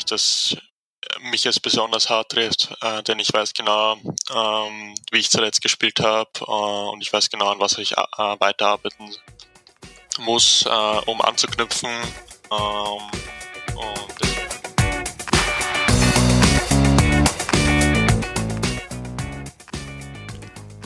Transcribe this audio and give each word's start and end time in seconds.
nicht, 0.00 0.10
dass 0.10 0.56
mich 1.30 1.44
jetzt 1.44 1.60
besonders 1.62 2.08
hart 2.08 2.32
trifft, 2.32 2.74
äh, 2.80 3.02
denn 3.02 3.18
ich 3.18 3.32
weiß 3.32 3.52
genau, 3.52 3.96
ähm, 4.34 4.94
wie 5.10 5.18
ich 5.18 5.30
zuletzt 5.30 5.60
gespielt 5.60 6.00
habe 6.00 6.30
äh, 6.40 6.92
und 6.92 7.02
ich 7.02 7.12
weiß 7.12 7.28
genau, 7.28 7.50
an 7.50 7.60
was 7.60 7.76
ich 7.76 7.92
äh, 7.92 7.96
weiterarbeiten 8.38 9.10
muss, 10.18 10.64
äh, 10.66 11.00
um 11.06 11.20
anzuknüpfen. 11.20 11.90
Ähm, 12.50 13.10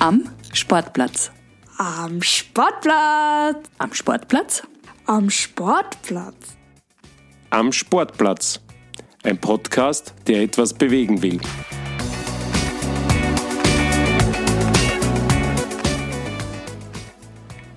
Am 0.00 0.28
Sportplatz. 0.52 1.30
Am 1.78 2.20
Sportplatz. 2.20 3.58
Am 3.78 3.94
Sportplatz. 3.94 4.62
Am 5.06 5.30
Sportplatz. 5.30 6.56
Am 7.50 7.72
Sportplatz. 7.72 8.63
Ein 9.26 9.38
Podcast, 9.38 10.12
der 10.26 10.42
etwas 10.42 10.74
bewegen 10.74 11.22
will. 11.22 11.40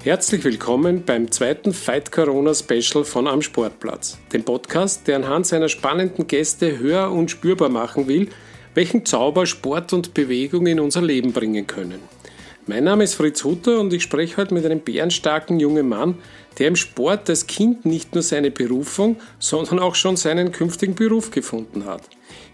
Herzlich 0.04 0.44
willkommen 0.44 1.06
beim 1.06 1.32
zweiten 1.32 1.72
Fight 1.72 2.12
Corona 2.12 2.54
Special 2.54 3.06
von 3.06 3.30
Am 3.30 3.42
Sportplatz, 3.42 4.18
dem 4.34 4.44
Podcast, 4.44 5.08
der 5.08 5.16
anhand 5.16 5.48
seiner 5.48 5.70
spannenden 5.70 6.28
Gäste 6.28 6.80
hör- 6.80 7.14
und 7.14 7.32
spürbar 7.32 7.70
machen 7.70 8.10
will, 8.10 8.28
welchen 8.74 9.06
Zauber 9.06 9.46
Sport 9.46 9.94
und 9.94 10.14
Bewegung 10.14 10.68
in 10.68 10.82
unser 10.82 11.02
Leben 11.02 11.32
bringen 11.32 11.66
können. 11.66 12.17
Mein 12.70 12.84
Name 12.84 13.06
ist 13.06 13.14
Fritz 13.14 13.46
Hutter 13.46 13.80
und 13.80 13.94
ich 13.94 14.04
spreche 14.04 14.36
heute 14.36 14.54
mit 14.54 14.66
einem 14.66 14.82
bärenstarken 14.82 15.58
jungen 15.58 15.88
Mann, 15.88 16.16
der 16.60 16.68
im 16.68 16.76
Sport 16.76 17.30
als 17.30 17.48
Kind 17.48 17.86
nicht 17.86 18.14
nur 18.14 18.22
seine 18.22 18.52
Berufung, 18.52 19.16
sondern 19.40 19.80
auch 19.80 19.96
schon 19.96 20.18
seinen 20.18 20.52
künftigen 20.52 20.94
Beruf 20.94 21.32
gefunden 21.32 21.86
hat. 21.86 22.02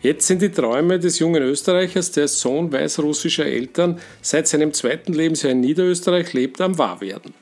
Jetzt 0.04 0.28
sind 0.28 0.44
die 0.44 0.52
Träume 0.52 1.00
des 1.00 1.18
jungen 1.18 1.42
Österreichers, 1.42 2.12
der 2.12 2.24
als 2.24 2.40
Sohn 2.40 2.72
weißrussischer 2.72 3.48
Eltern 3.48 4.00
seit 4.22 4.48
seinem 4.48 4.72
zweiten 4.74 5.14
Lebensjahr 5.14 5.54
in 5.54 5.62
Niederösterreich 5.62 6.32
lebt, 6.34 6.62
am 6.62 6.78
Wahrwerden. 6.78 7.34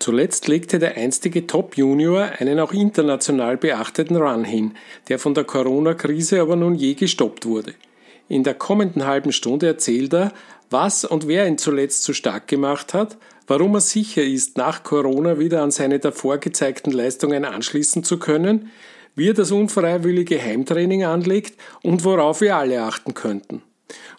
Zuletzt 0.00 0.48
legte 0.48 0.80
der 0.80 0.96
einstige 0.96 1.46
Top-Junior 1.46 2.32
einen 2.40 2.58
auch 2.58 2.72
international 2.72 3.56
beachteten 3.56 4.16
Run 4.16 4.42
hin, 4.42 4.72
der 5.08 5.20
von 5.20 5.34
der 5.34 5.44
Corona-Krise 5.44 6.40
aber 6.40 6.56
nun 6.56 6.74
je 6.74 6.94
gestoppt 6.94 7.46
wurde. 7.46 7.74
In 8.26 8.42
der 8.42 8.54
kommenden 8.54 9.06
halben 9.06 9.32
Stunde 9.32 9.66
erzählt 9.66 10.14
er, 10.14 10.32
was 10.74 11.06
und 11.06 11.26
wer 11.26 11.46
ihn 11.46 11.56
zuletzt 11.56 12.02
so 12.02 12.12
stark 12.12 12.48
gemacht 12.48 12.92
hat, 12.92 13.16
warum 13.46 13.74
er 13.76 13.80
sicher 13.80 14.22
ist, 14.22 14.58
nach 14.58 14.82
Corona 14.82 15.38
wieder 15.38 15.62
an 15.62 15.70
seine 15.70 16.00
davor 16.00 16.36
gezeigten 16.36 16.90
Leistungen 16.90 17.46
anschließen 17.46 18.04
zu 18.04 18.18
können, 18.18 18.70
wie 19.14 19.30
er 19.30 19.34
das 19.34 19.52
unfreiwillige 19.52 20.42
Heimtraining 20.42 21.04
anlegt 21.04 21.58
und 21.82 22.04
worauf 22.04 22.40
wir 22.40 22.56
alle 22.56 22.82
achten 22.82 23.14
könnten. 23.14 23.62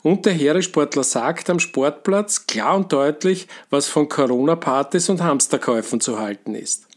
Und 0.03 0.25
der 0.25 0.33
Heeresportler 0.33 1.03
sagt 1.03 1.49
am 1.49 1.59
Sportplatz 1.59 2.47
klar 2.47 2.75
und 2.75 2.93
deutlich, 2.93 3.47
was 3.69 3.87
von 3.87 4.07
Corona-Partys 4.07 5.09
und 5.09 5.21
Hamsterkäufen 5.21 5.99
zu 5.99 6.19
halten 6.19 6.55
ist. 6.55 6.87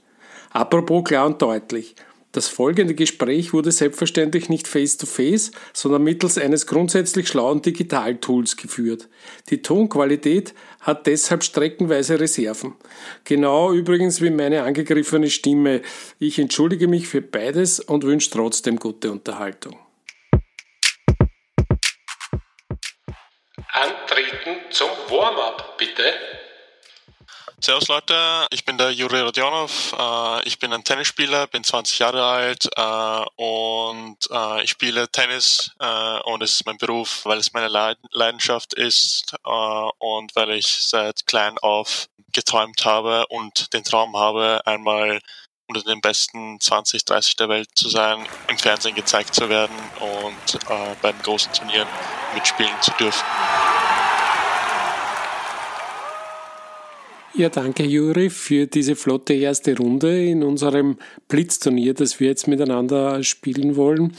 Apropos 0.50 1.04
klar 1.04 1.26
und 1.26 1.42
deutlich. 1.42 1.96
Das 2.38 2.46
folgende 2.46 2.94
Gespräch 2.94 3.52
wurde 3.52 3.72
selbstverständlich 3.72 4.48
nicht 4.48 4.68
face-to-face, 4.68 5.50
-face, 5.50 5.52
sondern 5.72 6.04
mittels 6.04 6.38
eines 6.38 6.68
grundsätzlich 6.68 7.26
schlauen 7.26 7.62
Digitaltools 7.62 8.56
geführt. 8.56 9.08
Die 9.50 9.60
Tonqualität 9.60 10.54
hat 10.78 11.08
deshalb 11.08 11.42
streckenweise 11.42 12.20
Reserven. 12.20 12.76
Genau 13.24 13.72
übrigens 13.72 14.20
wie 14.20 14.30
meine 14.30 14.62
angegriffene 14.62 15.30
Stimme. 15.30 15.82
Ich 16.20 16.38
entschuldige 16.38 16.86
mich 16.86 17.08
für 17.08 17.22
beides 17.22 17.80
und 17.80 18.04
wünsche 18.04 18.30
trotzdem 18.30 18.76
gute 18.76 19.10
Unterhaltung. 19.10 19.76
Antreten 23.72 24.60
zum 24.70 24.90
Warm-up, 25.08 25.76
bitte. 25.76 26.04
Servus 27.60 27.88
Leute, 27.88 28.14
ich 28.50 28.64
bin 28.64 28.78
der 28.78 28.92
Juri 28.92 29.20
Rodionov, 29.20 29.92
äh, 29.98 30.46
ich 30.46 30.60
bin 30.60 30.72
ein 30.72 30.84
Tennisspieler, 30.84 31.48
bin 31.48 31.64
20 31.64 31.98
Jahre 31.98 32.24
alt 32.24 32.68
äh, 32.76 33.24
und 33.34 34.16
äh, 34.30 34.62
ich 34.62 34.70
spiele 34.70 35.08
Tennis 35.08 35.72
und 36.24 36.40
es 36.40 36.52
ist 36.52 36.66
mein 36.66 36.78
Beruf, 36.78 37.24
weil 37.24 37.38
es 37.38 37.52
meine 37.52 37.66
Leidenschaft 38.12 38.74
ist 38.74 39.34
und 39.42 40.36
weil 40.36 40.50
ich 40.50 40.68
seit 40.68 41.26
klein 41.26 41.58
auf 41.58 42.08
geträumt 42.32 42.84
habe 42.84 43.26
und 43.26 43.72
den 43.72 43.82
Traum 43.82 44.16
habe, 44.16 44.60
einmal 44.64 45.20
unter 45.66 45.82
den 45.82 46.00
besten 46.00 46.60
20, 46.60 47.04
30 47.04 47.36
der 47.36 47.48
Welt 47.48 47.70
zu 47.74 47.88
sein, 47.88 48.24
im 48.48 48.58
Fernsehen 48.58 48.94
gezeigt 48.94 49.34
zu 49.34 49.48
werden 49.48 49.76
und 49.98 50.68
bei 51.02 51.10
den 51.10 51.22
großen 51.22 51.52
Turnieren 51.52 51.88
mitspielen 52.34 52.80
zu 52.82 52.92
dürfen. 52.92 53.24
Ja, 57.38 57.48
danke 57.50 57.84
Juri 57.84 58.30
für 58.30 58.66
diese 58.66 58.96
flotte 58.96 59.32
erste 59.32 59.76
Runde 59.76 60.26
in 60.26 60.42
unserem 60.42 60.98
Blitzturnier, 61.28 61.94
das 61.94 62.18
wir 62.18 62.26
jetzt 62.26 62.48
miteinander 62.48 63.22
spielen 63.22 63.76
wollen. 63.76 64.16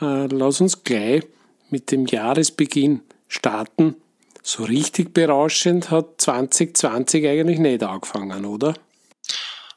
Äh, 0.00 0.26
lass 0.26 0.60
uns 0.60 0.84
gleich 0.84 1.24
mit 1.70 1.90
dem 1.90 2.06
Jahresbeginn 2.06 3.02
starten. 3.26 4.00
So 4.44 4.62
richtig 4.62 5.12
berauschend 5.12 5.90
hat 5.90 6.20
2020 6.20 7.26
eigentlich 7.26 7.58
nicht 7.58 7.82
angefangen, 7.82 8.44
oder? 8.44 8.74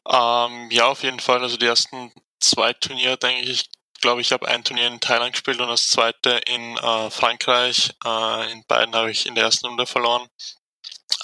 Ähm, 0.08 0.70
ja, 0.70 0.86
auf 0.86 1.02
jeden 1.02 1.20
Fall. 1.20 1.42
Also 1.42 1.58
die 1.58 1.66
ersten 1.66 2.12
zwei 2.40 2.74
Turniere, 2.74 3.18
denke 3.18 3.42
ich, 3.42 3.50
ich 3.50 4.02
glaube, 4.02 4.22
ich 4.22 4.32
habe 4.32 4.48
ein 4.48 4.64
Turnier 4.64 4.86
in 4.86 5.00
Thailand 5.00 5.34
gespielt 5.34 5.60
und 5.62 5.68
das 5.68 5.90
zweite 5.90 6.40
in 6.46 6.78
äh, 6.78 7.10
Frankreich. 7.10 7.90
Äh, 8.06 8.52
in 8.52 8.64
beiden 8.68 8.94
habe 8.94 9.10
ich 9.10 9.26
in 9.26 9.34
der 9.34 9.46
ersten 9.46 9.66
Runde 9.66 9.88
verloren. 9.88 10.28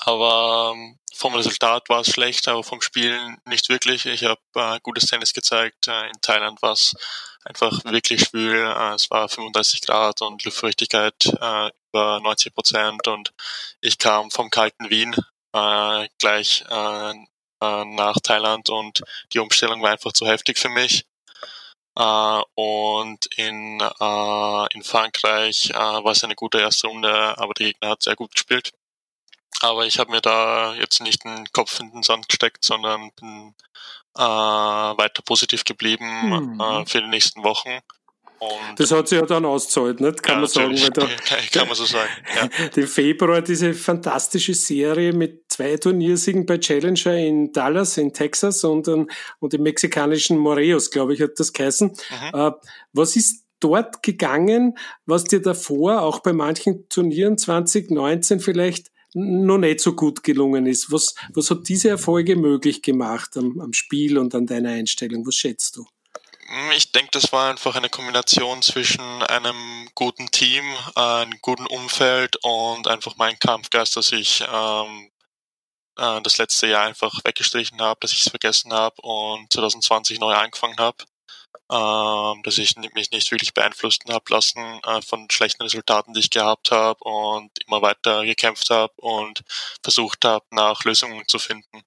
Aber 0.02 0.74
ähm, 0.76 1.00
vom 1.14 1.36
Resultat 1.36 1.90
war 1.90 2.02
es 2.02 2.12
schlecht, 2.12 2.48
aber 2.48 2.64
vom 2.64 2.82
Spielen 2.82 3.38
nicht 3.46 3.70
wirklich. 3.70 4.06
Ich 4.06 4.24
habe 4.24 4.40
äh, 4.56 4.80
gutes 4.82 5.06
Tennis 5.08 5.34
gezeigt. 5.34 5.88
Äh, 5.88 6.08
in 6.08 6.22
Thailand 6.22 6.62
war 6.62 6.74
es 6.74 6.96
einfach 7.44 7.84
wirklich 7.86 8.22
schwül. 8.22 8.56
Äh, 8.56 8.94
es 8.96 9.10
war 9.12 9.28
35 9.28 9.82
Grad 9.82 10.22
und 10.22 10.44
Luftfeuchtigkeit 10.46 11.26
äh, 11.26 11.72
über 11.90 12.20
90 12.22 12.54
Prozent 12.54 13.08
und 13.08 13.34
ich 13.82 13.98
kam 13.98 14.32
vom 14.32 14.50
kalten 14.50 14.90
Wien 14.90 15.16
äh, 15.54 16.08
gleich 16.20 16.64
äh, 16.70 17.12
äh, 17.62 17.86
nach 17.86 18.16
Thailand 18.22 18.70
und 18.70 19.04
die 19.34 19.40
Umstellung 19.40 19.82
war 19.82 19.92
einfach 19.92 20.14
zu 20.14 20.26
heftig 20.28 20.58
für 20.58 20.70
mich. 20.70 21.06
Uh, 22.00 22.44
und 22.56 23.26
in, 23.36 23.82
uh, 24.00 24.66
in 24.74 24.84
Frankreich 24.84 25.72
uh, 25.74 26.02
war 26.04 26.12
es 26.14 26.24
eine 26.24 26.36
gute 26.36 26.60
erste 26.60 26.88
Runde, 26.88 27.12
aber 27.38 27.54
der 27.56 27.68
Gegner 27.74 27.90
hat 27.90 28.04
sehr 28.04 28.16
gut 28.16 28.32
gespielt. 28.32 28.72
Aber 29.62 29.86
ich 29.86 30.00
habe 30.00 30.12
mir 30.12 30.22
da 30.22 30.74
jetzt 30.76 31.02
nicht 31.02 31.24
den 31.24 31.46
Kopf 31.52 31.80
in 31.80 31.92
den 31.92 32.04
Sand 32.04 32.30
gesteckt, 32.30 32.64
sondern 32.64 33.12
bin 33.20 33.54
äh, 34.16 34.22
weiter 34.22 35.22
positiv 35.22 35.64
geblieben 35.66 36.30
mhm. 36.30 36.60
äh, 36.60 36.86
für 36.86 37.02
die 37.02 37.08
nächsten 37.08 37.44
Wochen. 37.44 37.80
Und 38.40 38.80
das 38.80 38.92
hat 38.92 39.10
sich 39.10 39.20
ja 39.20 39.26
dann 39.26 39.44
ausgezahlt, 39.44 40.00
nicht? 40.00 40.24
Kann 40.24 40.36
ja, 40.36 40.40
man 40.40 40.50
sagen. 40.50 40.94
Da, 40.94 41.08
kann 41.52 41.68
man 41.68 41.76
so 41.76 41.84
sagen. 41.84 42.10
Ja. 42.36 42.68
Den 42.76 42.88
Februar 42.88 43.42
diese 43.42 43.74
fantastische 43.74 44.54
Serie 44.54 45.12
mit 45.12 45.44
zwei 45.50 45.76
Turniersiegen 45.76 46.46
bei 46.46 46.58
Challenger 46.58 47.18
in 47.18 47.52
Dallas, 47.52 47.98
in 47.98 48.14
Texas 48.14 48.64
und, 48.64 48.88
und 48.88 49.54
im 49.54 49.62
mexikanischen 49.62 50.38
Moreos, 50.38 50.90
glaube 50.90 51.14
ich, 51.14 51.22
hat 51.22 51.31
das 51.38 51.52
geheißen. 51.52 51.90
Mhm. 51.90 52.40
Äh, 52.40 52.52
was 52.94 53.18
ist 53.18 53.44
dort 53.60 54.04
gegangen, 54.04 54.78
was 55.06 55.26
dir 55.26 55.42
davor, 55.42 56.02
auch 56.02 56.20
bei 56.20 56.31
manchen 56.31 56.88
Turnieren 56.88 57.38
2019 57.38 58.40
vielleicht 58.40 58.90
noch 59.14 59.58
nicht 59.58 59.80
so 59.80 59.94
gut 59.94 60.24
gelungen 60.24 60.66
ist. 60.66 60.92
Was, 60.92 61.16
was 61.34 61.50
hat 61.50 61.68
diese 61.68 61.90
Erfolge 61.90 62.36
möglich 62.36 62.81
gemacht 62.81 63.36
am, 63.38 63.59
am 63.59 63.74
Spiel 63.74 64.18
und 64.18 64.36
an 64.36 64.46
deiner 64.46 64.72
Einstellung? 64.72 65.25
Was 65.25 65.36
schätzt 65.36 65.78
du? 65.78 65.86
Hm, 66.48 66.72
ich 66.75 66.92
denke, 66.92 67.12
das 67.12 67.31
war 67.31 67.50
einfach 67.50 67.75
eine 67.75 67.89
Kombination 67.89 68.62
zwischen 68.62 69.01
einem 69.24 69.89
guten 69.95 70.28
Team, 70.31 70.63
einem 70.95 71.34
guten 71.42 71.68
Umfeld 71.68 72.38
und 72.44 72.88
einfach 72.88 73.16
mein 73.18 73.38
Kampfgeist, 73.39 73.95
dass 73.95 74.12
ich 74.12 74.44
ähm, 74.51 75.12
äh, 75.98 76.22
das 76.22 76.38
letzte 76.38 76.68
Jahr 76.68 76.86
einfach 76.86 77.24
weggestrichen 77.24 77.80
habe, 77.81 78.00
dass 78.01 78.12
ich 78.12 78.25
es 78.25 78.30
vergessen 78.30 78.74
habe 78.74 78.95
und 79.01 79.51
2020 79.51 80.19
neu 80.19 80.34
angefangen 80.34 80.78
habe 80.78 81.06
ähm, 81.71 82.42
dass 82.44 82.57
ich 82.57 82.75
mich 82.77 83.12
nicht 83.12 83.31
wirklich 83.31 83.54
beeinflussen 83.54 84.12
habe 84.12 84.25
lassen 84.30 84.80
äh, 84.86 85.01
von 85.01 85.30
schlechten 85.30 85.62
Resultaten, 85.63 86.13
die 86.13 86.21
ich 86.21 86.30
gehabt 86.30 86.71
habe 86.71 87.04
und 87.04 87.51
immer 87.66 87.81
weiter 87.81 88.25
gekämpft 88.25 88.69
habe 88.69 88.94
und 88.98 89.44
versucht 89.83 90.25
habe, 90.25 90.45
nach 90.51 90.83
Lösungen 90.83 91.27
zu 91.27 91.38
finden. 91.38 91.83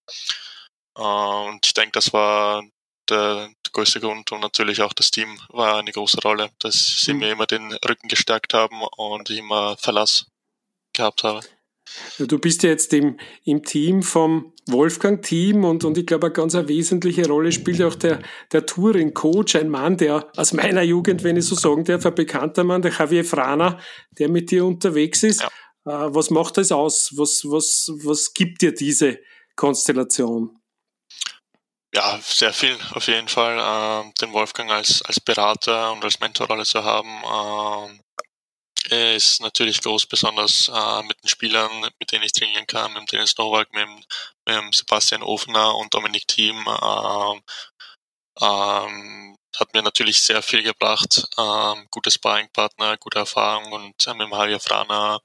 Äh, 0.96 1.02
und 1.02 1.66
ich 1.66 1.74
denke, 1.74 1.92
das 1.92 2.12
war 2.12 2.62
der, 3.08 3.48
der, 3.48 3.72
größte 3.72 4.00
Grund 4.00 4.30
und 4.32 4.40
natürlich 4.40 4.82
auch 4.82 4.92
das 4.92 5.10
Team 5.10 5.40
war 5.48 5.78
eine 5.78 5.92
große 5.92 6.20
Rolle, 6.20 6.50
dass 6.58 7.00
sie 7.00 7.14
mhm. 7.14 7.18
mir 7.20 7.30
immer 7.32 7.46
den 7.46 7.72
Rücken 7.72 8.06
gestärkt 8.06 8.54
haben 8.54 8.82
und 8.82 9.30
ich 9.30 9.38
immer 9.38 9.76
Verlass 9.78 10.26
gehabt 10.92 11.24
habe. 11.24 11.40
Du 12.18 12.38
bist 12.38 12.62
ja 12.62 12.70
jetzt 12.70 12.92
im, 12.92 13.18
im 13.44 13.64
Team 13.64 14.02
vom 14.02 14.51
Wolfgang-Team 14.68 15.64
und, 15.64 15.84
und 15.84 15.98
ich 15.98 16.06
glaube, 16.06 16.26
eine 16.26 16.32
ganz 16.32 16.54
eine 16.54 16.68
wesentliche 16.68 17.26
Rolle 17.26 17.50
spielt 17.50 17.82
auch 17.82 17.94
der, 17.94 18.20
der 18.52 18.64
Touring-Coach, 18.64 19.56
ein 19.56 19.68
Mann, 19.68 19.96
der 19.96 20.30
aus 20.36 20.52
meiner 20.52 20.82
Jugend, 20.82 21.24
wenn 21.24 21.36
ich 21.36 21.46
so 21.46 21.54
sagen 21.54 21.84
darf, 21.84 22.06
ein 22.06 22.14
bekannter 22.14 22.64
Mann, 22.64 22.82
der 22.82 22.92
Javier 22.92 23.24
Frana, 23.24 23.78
der 24.18 24.28
mit 24.28 24.50
dir 24.50 24.64
unterwegs 24.64 25.22
ist. 25.22 25.42
Ja. 25.42 25.48
Äh, 26.06 26.14
was 26.14 26.30
macht 26.30 26.58
das 26.58 26.70
aus? 26.70 27.12
Was, 27.16 27.42
was, 27.44 27.90
was 28.04 28.32
gibt 28.34 28.62
dir 28.62 28.72
diese 28.72 29.18
Konstellation? 29.56 30.56
Ja, 31.94 32.18
sehr 32.22 32.52
viel 32.52 32.76
auf 32.94 33.06
jeden 33.06 33.28
Fall. 33.28 33.58
Äh, 33.58 34.12
den 34.20 34.32
Wolfgang 34.32 34.70
als, 34.70 35.02
als 35.02 35.20
Berater 35.20 35.92
und 35.92 36.04
als 36.04 36.20
Mentorrolle 36.20 36.64
zu 36.64 36.84
haben, 36.84 37.90
äh, 38.90 39.16
ist 39.16 39.40
natürlich 39.40 39.80
groß, 39.80 40.06
besonders 40.06 40.68
äh, 40.68 41.02
mit 41.02 41.22
den 41.22 41.28
Spielern, 41.28 41.80
mit 41.98 42.12
denen 42.12 42.24
ich 42.24 42.32
trainieren 42.32 42.66
kann, 42.66 42.92
mit 42.92 43.02
dem 43.02 43.06
Dennis 43.06 43.36
Nowak, 43.38 43.72
mit, 43.72 43.86
mit 43.88 44.56
dem 44.56 44.72
Sebastian 44.72 45.22
Ofner 45.22 45.76
und 45.76 45.92
Dominik 45.94 46.26
Thiem. 46.26 46.56
Ähm, 46.66 47.42
ähm, 48.40 49.36
hat 49.58 49.74
mir 49.74 49.82
natürlich 49.82 50.20
sehr 50.22 50.42
viel 50.42 50.62
gebracht. 50.62 51.24
Ähm, 51.38 51.86
gute 51.90 52.10
Sparringpartner, 52.10 52.96
gute 52.96 53.18
Erfahrung 53.18 53.72
und 53.72 54.06
äh, 54.06 54.14
mit 54.14 54.26
dem 54.26 54.32
Javier 54.32 54.60
Frana 54.60 55.20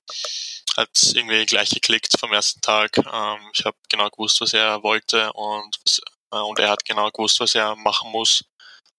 hat 0.75 0.89
irgendwie 1.13 1.45
gleich 1.45 1.69
geklickt 1.69 2.19
vom 2.19 2.33
ersten 2.33 2.61
Tag. 2.61 2.97
Ähm, 2.97 3.39
ich 3.53 3.65
habe 3.65 3.77
genau 3.89 4.09
gewusst, 4.09 4.41
was 4.41 4.53
er 4.53 4.83
wollte 4.83 5.31
und 5.33 5.77
äh, 6.31 6.37
und 6.37 6.59
er 6.59 6.69
hat 6.69 6.85
genau 6.85 7.09
gewusst, 7.11 7.39
was 7.39 7.55
er 7.55 7.75
machen 7.75 8.11
muss, 8.11 8.43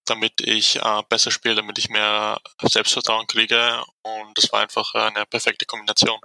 damit 0.09 0.41
ich 0.41 0.77
äh, 0.77 1.01
besser 1.07 1.31
spiele, 1.31 1.55
damit 1.55 1.77
ich 1.77 1.89
mehr 1.89 2.39
Selbstvertrauen 2.61 3.27
kriege. 3.27 3.83
Und 4.01 4.37
das 4.37 4.51
war 4.51 4.61
einfach 4.61 4.93
eine 4.95 5.25
perfekte 5.25 5.65
Kombination. 5.65 6.19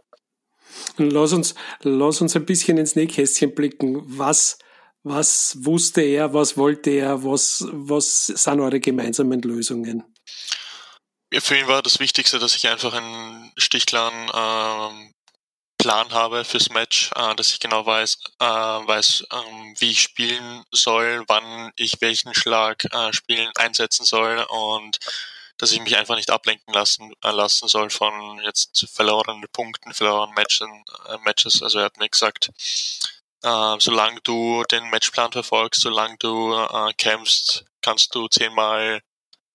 Lass 0.97 1.33
uns, 1.33 1.55
lass 1.83 2.21
uns 2.21 2.37
ein 2.37 2.47
bisschen 2.47 2.79
ins 2.79 2.97
Nähkästchen 2.97 3.55
blicken. 3.55 4.03
Was, 4.19 4.59
was 5.03 5.57
wusste 5.61 6.03
er, 6.03 6.35
was 6.35 6.57
wollte 6.57 6.91
er, 6.91 7.25
was, 7.25 7.67
was 7.71 8.27
sind 8.27 8.61
eure 8.61 8.81
gemeinsamen 8.81 9.41
Lösungen? 9.43 10.05
Ja, 11.33 11.41
für 11.41 11.57
ihn 11.57 11.67
war 11.67 11.83
das 11.83 11.99
Wichtigste, 11.99 12.39
dass 12.39 12.55
ich 12.55 12.69
einfach 12.69 12.95
einen 12.95 13.53
stichklaren 13.57 14.31
ähm, 14.35 15.14
Plan 15.85 16.15
habe 16.15 16.47
fürs 16.47 16.71
Match, 16.71 17.11
äh, 17.15 17.35
dass 17.35 17.51
ich 17.51 17.61
genau 17.61 17.85
weiß, 17.85 18.17
äh, 18.41 18.45
weiß 18.47 19.27
ähm, 19.31 19.75
wie 19.81 19.91
ich 19.91 20.01
spielen 20.01 20.65
soll, 20.73 21.25
wann 21.29 21.73
ich 21.77 22.01
welchen 22.01 22.35
Schlag 22.35 22.87
äh, 22.91 23.13
spielen 23.13 23.51
einsetzen 23.57 24.07
soll 24.07 24.47
und 24.49 24.99
dass 25.59 25.73
ich 25.73 25.83
mich 25.83 25.95
einfach 25.99 26.17
nicht 26.17 26.31
ablenken 26.31 26.73
lassen 26.73 27.13
äh, 27.23 27.31
lassen 27.33 27.69
soll 27.69 27.91
von 27.91 28.41
jetzt 28.43 28.87
verlorenen 28.95 29.45
Punkten, 29.53 29.93
verlorenen 29.93 30.35
Matches. 30.35 30.67
Äh, 31.07 31.19
Matches. 31.23 31.63
Also 31.63 31.81
er 31.81 31.85
hat 31.85 31.99
mir 31.99 32.09
gesagt, 32.09 32.49
äh, 33.43 33.77
solange 33.79 34.23
du 34.23 34.65
den 34.71 34.89
Matchplan 34.89 35.33
verfolgst, 35.33 35.83
solange 35.83 36.17
du 36.17 36.55
äh, 36.55 36.95
kämpfst, 36.95 37.67
kannst 37.83 38.15
du 38.15 38.27
zehnmal 38.29 39.03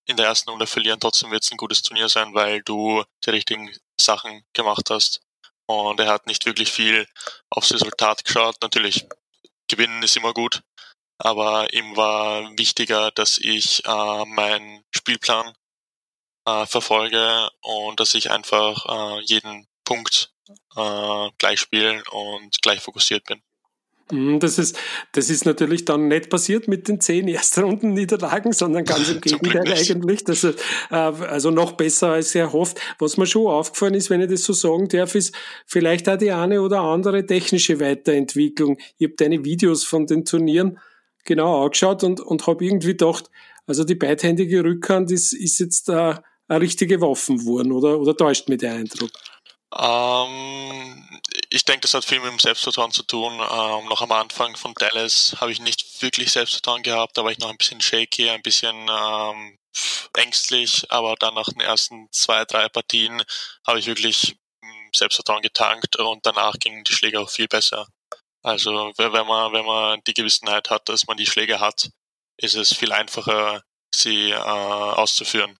in 0.06 0.16
der 0.16 0.26
ersten 0.26 0.50
Runde 0.50 0.68
verlieren. 0.68 1.00
Trotzdem 1.00 1.32
wird 1.32 1.42
es 1.42 1.50
ein 1.50 1.56
gutes 1.56 1.82
Turnier 1.82 2.08
sein, 2.08 2.34
weil 2.34 2.62
du 2.62 3.02
die 3.24 3.30
richtigen 3.30 3.68
Sachen 3.98 4.44
gemacht 4.52 4.90
hast. 4.90 5.22
Und 5.70 6.00
er 6.00 6.08
hat 6.08 6.26
nicht 6.26 6.46
wirklich 6.46 6.72
viel 6.72 7.06
aufs 7.48 7.72
Resultat 7.72 8.24
geschaut. 8.24 8.56
Natürlich, 8.60 9.06
gewinnen 9.68 10.02
ist 10.02 10.16
immer 10.16 10.34
gut. 10.34 10.62
Aber 11.18 11.72
ihm 11.72 11.96
war 11.96 12.50
wichtiger, 12.58 13.12
dass 13.12 13.38
ich 13.38 13.84
äh, 13.84 14.24
meinen 14.24 14.84
Spielplan 14.90 15.54
äh, 16.44 16.66
verfolge 16.66 17.50
und 17.60 18.00
dass 18.00 18.14
ich 18.14 18.32
einfach 18.32 18.84
äh, 18.86 19.20
jeden 19.26 19.68
Punkt 19.84 20.32
äh, 20.76 21.30
gleich 21.38 21.60
spielen 21.60 22.02
und 22.10 22.60
gleich 22.62 22.80
fokussiert 22.80 23.24
bin. 23.26 23.40
Mhm, 24.10 24.40
das 24.40 24.58
ist, 24.58 24.78
das 25.12 25.30
ist 25.30 25.46
natürlich 25.46 25.84
dann 25.84 26.08
nicht 26.08 26.30
passiert 26.30 26.68
mit 26.68 26.88
den 26.88 27.00
zehn 27.00 27.28
Erstrunden-Niederlagen, 27.28 28.52
sondern 28.52 28.84
ganz 28.84 29.08
im 29.10 29.20
Gegenteil 29.20 29.72
eigentlich. 29.72 30.24
Das, 30.24 30.44
äh, 30.44 30.54
also 30.90 31.50
noch 31.50 31.72
besser 31.72 32.10
als 32.10 32.34
er 32.34 32.52
hofft. 32.52 32.80
Was 32.98 33.16
mir 33.16 33.26
schon 33.26 33.46
aufgefallen 33.46 33.94
ist, 33.94 34.10
wenn 34.10 34.20
ich 34.20 34.30
das 34.30 34.44
so 34.44 34.52
sagen 34.52 34.88
darf, 34.88 35.14
ist 35.14 35.34
vielleicht 35.66 36.08
auch 36.08 36.18
die 36.18 36.32
eine 36.32 36.62
oder 36.62 36.80
andere 36.80 37.24
technische 37.26 37.80
Weiterentwicklung. 37.80 38.78
Ich 38.98 39.06
habe 39.06 39.16
deine 39.16 39.44
Videos 39.44 39.84
von 39.84 40.06
den 40.06 40.24
Turnieren 40.24 40.78
genau 41.24 41.64
angeschaut 41.64 42.04
und, 42.04 42.20
und 42.20 42.46
habe 42.46 42.64
irgendwie 42.64 42.88
gedacht, 42.88 43.30
also 43.66 43.84
die 43.84 43.94
beidhändige 43.94 44.64
Rückhand 44.64 45.10
ist, 45.10 45.32
ist 45.32 45.60
jetzt 45.60 45.88
äh, 45.88 46.14
eine 46.48 46.60
richtige 46.60 47.00
Waffe 47.00 47.34
geworden, 47.34 47.72
oder, 47.72 48.00
oder 48.00 48.16
täuscht 48.16 48.48
mir 48.48 48.56
der 48.56 48.74
Eindruck? 48.74 49.10
Ähm, 49.78 51.04
ich 51.50 51.64
denke, 51.64 51.80
das 51.82 51.94
hat 51.94 52.04
viel 52.04 52.20
mit 52.20 52.30
dem 52.30 52.38
Selbstvertrauen 52.38 52.92
zu 52.92 53.02
tun. 53.02 53.32
Ähm, 53.32 53.88
noch 53.88 54.02
am 54.02 54.12
Anfang 54.12 54.56
von 54.56 54.72
Dallas 54.74 55.36
habe 55.40 55.52
ich 55.52 55.60
nicht 55.60 56.00
wirklich 56.00 56.32
Selbstvertrauen 56.32 56.82
gehabt, 56.82 57.18
da 57.18 57.24
war 57.24 57.32
ich 57.32 57.38
noch 57.38 57.50
ein 57.50 57.56
bisschen 57.56 57.80
shaky, 57.80 58.30
ein 58.30 58.42
bisschen 58.42 58.88
ähm, 58.88 59.58
ängstlich, 60.16 60.90
aber 60.90 61.16
dann 61.16 61.34
nach 61.34 61.48
den 61.48 61.60
ersten 61.60 62.08
zwei, 62.12 62.44
drei 62.44 62.68
Partien 62.68 63.22
habe 63.66 63.80
ich 63.80 63.86
wirklich 63.86 64.36
hm, 64.62 64.90
Selbstvertrauen 64.94 65.42
getankt 65.42 65.96
und 65.96 66.24
danach 66.24 66.54
gingen 66.60 66.84
die 66.84 66.92
Schläge 66.92 67.20
auch 67.20 67.30
viel 67.30 67.48
besser. 67.48 67.86
Also 68.42 68.92
wenn 68.96 69.12
man, 69.26 69.52
wenn 69.52 69.66
man 69.66 70.00
die 70.06 70.14
Gewissenheit 70.14 70.70
hat, 70.70 70.88
dass 70.88 71.06
man 71.06 71.16
die 71.16 71.26
Schläge 71.26 71.60
hat, 71.60 71.90
ist 72.38 72.54
es 72.54 72.74
viel 72.74 72.92
einfacher, 72.92 73.62
sie 73.94 74.30
äh, 74.30 74.36
auszuführen 74.36 75.59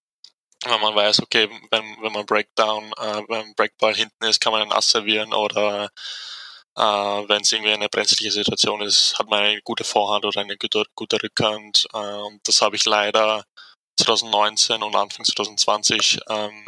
wenn 0.65 0.81
man 0.81 0.95
weiß, 0.95 1.23
okay, 1.23 1.49
wenn, 1.71 1.97
wenn 2.03 2.13
man 2.13 2.27
Breakdown, 2.27 2.93
äh, 2.99 3.23
wenn 3.29 3.55
Breakball 3.55 3.95
hinten 3.95 4.25
ist, 4.25 4.41
kann 4.41 4.53
man 4.53 4.63
einen 4.63 4.73
Ass 4.73 4.91
servieren 4.91 5.33
oder 5.33 5.91
äh, 6.77 6.83
wenn 6.83 7.43
es 7.43 7.53
irgendwie 7.53 7.73
eine 7.73 7.89
brenzliche 7.89 8.31
Situation 8.31 8.81
ist, 8.83 9.19
hat 9.19 9.29
man 9.29 9.41
eine 9.41 9.63
gute 9.63 9.85
Vorhand 9.85 10.25
oder 10.25 10.41
eine 10.41 10.57
gute, 10.57 10.85
gute 10.95 11.23
Rückhand. 11.23 11.87
Äh, 11.93 11.99
und 11.99 12.41
das 12.47 12.61
habe 12.63 12.77
ich 12.77 12.85
leider 12.85 13.45
2019 13.99 14.83
und 14.83 14.95
Anfang 14.97 15.25
2020 15.25 16.21
ähm, 16.29 16.67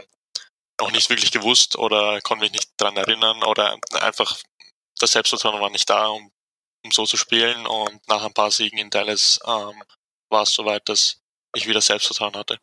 noch 0.81 0.91
nicht 0.93 1.11
wirklich 1.11 1.31
gewusst 1.31 1.77
oder 1.77 2.21
konnte 2.23 2.45
mich 2.45 2.53
nicht 2.53 2.71
dran 2.77 2.97
erinnern 2.97 3.43
oder 3.45 3.79
einfach 4.01 4.37
das 4.99 5.13
Selbstvertrauen 5.13 5.61
war 5.61 5.71
nicht 5.71 5.89
da, 5.89 6.09
um, 6.09 6.31
um 6.85 6.91
so 6.91 7.07
zu 7.07 7.17
spielen. 7.17 7.67
Und 7.67 8.07
nach 8.09 8.25
ein 8.25 8.35
paar 8.35 8.51
Siegen 8.51 8.79
in 8.79 8.91
Dallas 8.91 9.41
ähm, 9.47 9.83
war 10.31 10.43
es 10.43 10.53
soweit, 10.55 10.89
dass 10.89 11.21
ich 11.55 11.67
wieder 11.67 11.81
Selbstvertrauen 11.81 12.35
hatte. 12.35 12.59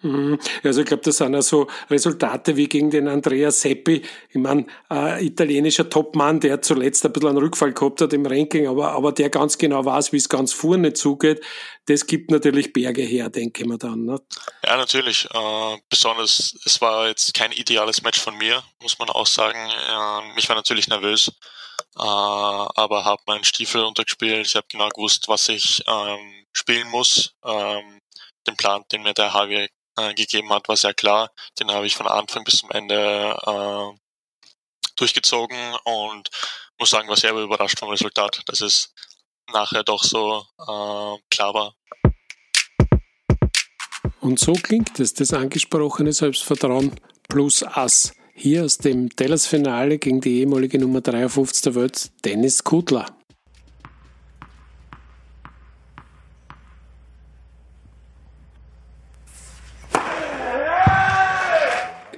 Mhm. 0.00 0.38
Also 0.62 0.82
ich 0.82 0.86
glaube, 0.86 1.02
das 1.02 1.16
sind 1.16 1.34
ja 1.34 1.42
so 1.42 1.66
Resultate 1.90 2.56
wie 2.56 2.68
gegen 2.68 2.90
den 2.90 3.08
Andrea 3.08 3.50
Seppi. 3.50 4.02
Ich 4.30 4.36
meine, 4.36 4.66
äh, 4.90 5.24
italienischer 5.26 5.90
Topmann, 5.90 6.38
der 6.38 6.62
zuletzt 6.62 7.04
ein 7.04 7.12
bisschen 7.12 7.30
einen 7.30 7.38
Rückfall 7.38 7.72
gehabt 7.72 8.00
hat 8.00 8.12
im 8.12 8.24
Ranking, 8.24 8.68
aber, 8.68 8.92
aber 8.92 9.10
der 9.10 9.28
ganz 9.28 9.58
genau 9.58 9.84
weiß, 9.84 10.12
wie 10.12 10.18
es 10.18 10.28
ganz 10.28 10.52
vorne 10.52 10.92
zugeht. 10.92 11.44
Das 11.86 12.06
gibt 12.06 12.30
natürlich 12.30 12.72
Berge 12.72 13.02
her, 13.02 13.28
denke 13.28 13.62
ich 13.62 13.68
mir 13.68 13.78
dann. 13.78 14.04
Ne? 14.04 14.20
Ja, 14.64 14.76
natürlich. 14.76 15.26
Äh, 15.32 15.78
besonders, 15.88 16.54
es 16.64 16.80
war 16.80 17.08
jetzt 17.08 17.34
kein 17.34 17.50
ideales 17.50 18.02
Match 18.02 18.20
von 18.20 18.36
mir, 18.36 18.62
muss 18.80 18.98
man 19.00 19.08
auch 19.10 19.26
sagen. 19.26 19.58
Äh, 19.58 20.38
ich 20.38 20.48
war 20.48 20.54
natürlich 20.54 20.86
nervös, 20.86 21.32
äh, 21.96 22.02
aber 22.02 23.04
habe 23.04 23.22
meinen 23.26 23.44
Stiefel 23.44 23.82
untergespielt. 23.82 24.46
Ich 24.46 24.54
habe 24.54 24.66
genau 24.70 24.88
gewusst, 24.90 25.26
was 25.26 25.48
ich 25.48 25.82
ähm, 25.88 26.46
spielen 26.52 26.88
muss. 26.88 27.34
Ähm, 27.44 27.98
den 28.46 28.56
Plan, 28.56 28.84
den 28.92 29.02
mir 29.02 29.14
der 29.14 29.32
Javier 29.34 29.68
äh, 29.98 30.14
gegeben 30.14 30.50
hat, 30.50 30.68
war 30.68 30.76
sehr 30.76 30.94
klar. 30.94 31.30
Den 31.58 31.70
habe 31.70 31.86
ich 31.86 31.96
von 31.96 32.06
Anfang 32.06 32.44
bis 32.44 32.58
zum 32.58 32.70
Ende 32.70 33.36
äh, 33.46 33.98
durchgezogen 34.96 35.74
und 35.84 36.30
muss 36.78 36.90
sagen, 36.90 37.08
war 37.08 37.16
sehr 37.16 37.32
überrascht 37.32 37.78
vom 37.78 37.90
Resultat, 37.90 38.42
dass 38.46 38.60
es 38.60 38.92
nachher 39.52 39.82
doch 39.82 40.02
so 40.02 40.44
äh, 40.58 41.18
klar 41.30 41.54
war. 41.54 41.74
Und 44.20 44.38
so 44.38 44.52
klingt 44.52 44.98
es, 45.00 45.14
das 45.14 45.32
angesprochene 45.32 46.12
Selbstvertrauen 46.12 47.00
plus 47.28 47.62
Ass. 47.62 48.12
Hier 48.34 48.64
aus 48.64 48.78
dem 48.78 49.08
Dallas-Finale 49.08 49.98
gegen 49.98 50.20
die 50.20 50.40
ehemalige 50.40 50.78
Nummer 50.78 51.00
53 51.00 51.62
der 51.62 51.74
Welt, 51.74 52.10
Dennis 52.24 52.62
Kudler. 52.62 53.17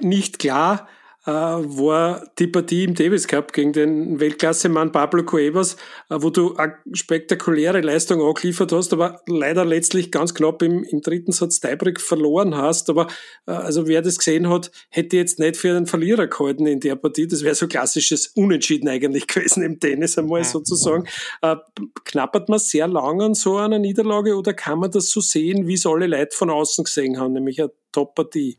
Nicht 0.03 0.39
klar 0.39 0.89
äh, 1.27 1.31
war 1.31 2.27
die 2.39 2.47
Partie 2.47 2.85
im 2.85 2.95
Davis 2.95 3.29
Cup 3.29 3.53
gegen 3.53 3.73
den 3.73 4.21
Weltklassemann 4.21 4.91
Pablo 4.91 5.23
Cuevas, 5.23 5.75
äh, 6.09 6.17
wo 6.19 6.31
du 6.31 6.57
eine 6.57 6.77
spektakuläre 6.93 7.83
Leistung 7.83 8.23
angeliefert 8.23 8.73
hast, 8.73 8.93
aber 8.93 9.21
leider 9.27 9.65
letztlich 9.65 10.11
ganz 10.11 10.35
knapp 10.35 10.63
im, 10.63 10.83
im 10.83 11.03
dritten 11.03 11.33
Satz 11.33 11.61
Tiebreak 11.61 12.01
verloren 12.01 12.57
hast. 12.57 12.89
Aber 12.89 13.07
äh, 13.47 13.53
also 13.53 13.87
wer 13.87 14.01
das 14.01 14.17
gesehen 14.17 14.49
hat, 14.49 14.71
hätte 14.89 15.19
jetzt 15.19 15.39
nicht 15.39 15.57
für 15.57 15.77
einen 15.77 15.87
Verlierer 15.87 16.27
gehalten 16.27 16.67
in 16.67 16.81
der 16.81 16.97
Partie. 16.97 17.27
Das 17.27 17.43
wäre 17.43 17.55
so 17.55 17.69
klassisches 17.69 18.29
Unentschieden 18.29 18.89
eigentlich 18.89 19.27
gewesen 19.29 19.63
im 19.63 19.79
Tennis 19.79 20.17
einmal 20.17 20.45
sozusagen. 20.45 21.07
Äh, 21.43 21.57
knappert 22.05 22.49
man 22.49 22.59
sehr 22.59 22.89
lang 22.89 23.21
an 23.21 23.35
so 23.35 23.59
einer 23.59 23.79
Niederlage 23.79 24.37
oder 24.37 24.55
kann 24.55 24.79
man 24.79 24.91
das 24.91 25.11
so 25.11 25.21
sehen, 25.21 25.67
wie 25.67 25.75
es 25.75 25.85
alle 25.85 26.07
Leute 26.07 26.35
von 26.35 26.49
außen 26.49 26.85
gesehen 26.85 27.21
haben, 27.21 27.35
nämlich 27.35 27.61
eine 27.61 27.73
Top-Partie? 27.93 28.57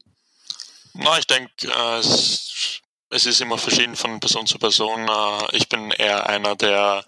Na, 0.93 1.17
ich 1.17 1.27
denke, 1.27 1.67
äh, 1.67 1.97
es, 1.99 2.81
es 3.09 3.25
ist 3.25 3.41
immer 3.41 3.57
verschieden 3.57 3.95
von 3.95 4.19
Person 4.19 4.47
zu 4.47 4.57
Person. 4.57 5.07
Äh, 5.07 5.57
ich 5.57 5.69
bin 5.69 5.91
eher 5.91 6.27
einer, 6.27 6.55
der 6.55 7.03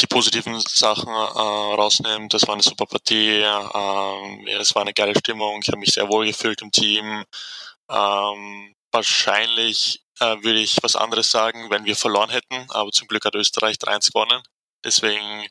die 0.00 0.06
positiven 0.06 0.60
Sachen 0.60 1.08
äh, 1.08 1.74
rausnehmen. 1.74 2.28
Das 2.28 2.46
war 2.46 2.54
eine 2.54 2.62
super 2.62 2.86
Partie. 2.86 3.40
Ja, 3.40 4.14
es 4.58 4.74
war 4.74 4.82
eine 4.82 4.94
geile 4.94 5.14
Stimmung. 5.18 5.60
Ich 5.62 5.68
habe 5.68 5.78
mich 5.78 5.92
sehr 5.92 6.08
wohl 6.08 6.26
gefühlt 6.26 6.62
im 6.62 6.72
Team. 6.72 7.24
Ähm, 7.90 8.74
wahrscheinlich 8.92 10.02
äh, 10.20 10.36
würde 10.42 10.60
ich 10.60 10.78
was 10.82 10.96
anderes 10.96 11.30
sagen, 11.30 11.70
wenn 11.70 11.84
wir 11.84 11.96
verloren 11.96 12.30
hätten. 12.30 12.66
Aber 12.70 12.90
zum 12.92 13.08
Glück 13.08 13.24
hat 13.24 13.34
Österreich 13.34 13.76
3-1 13.76 14.12
gewonnen. 14.12 14.42
Deswegen 14.84 15.46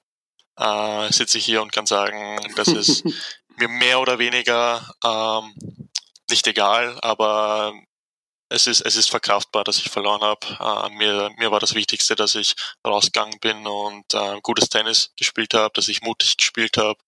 äh, 0.57 1.11
sitze 1.11 1.37
ich 1.37 1.45
hier 1.45 1.61
und 1.61 1.71
kann 1.71 1.85
sagen, 1.85 2.39
das 2.55 2.69
ist 2.69 3.03
mir 3.57 3.67
mehr 3.67 3.99
oder 3.99 4.19
weniger 4.19 4.93
ähm, 5.03 5.88
nicht 6.29 6.47
egal, 6.47 6.97
aber 7.01 7.73
es 8.49 8.67
ist, 8.67 8.81
es 8.81 8.95
ist 8.95 9.09
verkraftbar, 9.09 9.63
dass 9.63 9.77
ich 9.77 9.89
verloren 9.89 10.21
habe. 10.21 10.39
Äh, 10.59 10.97
mir, 10.97 11.31
mir 11.37 11.51
war 11.51 11.59
das 11.59 11.75
Wichtigste, 11.75 12.15
dass 12.15 12.35
ich 12.35 12.55
rausgegangen 12.85 13.39
bin 13.39 13.65
und 13.67 14.05
äh, 14.13 14.39
gutes 14.41 14.69
Tennis 14.69 15.11
gespielt 15.17 15.53
habe, 15.53 15.71
dass 15.75 15.87
ich 15.87 16.01
mutig 16.01 16.37
gespielt 16.37 16.77
habe. 16.77 16.99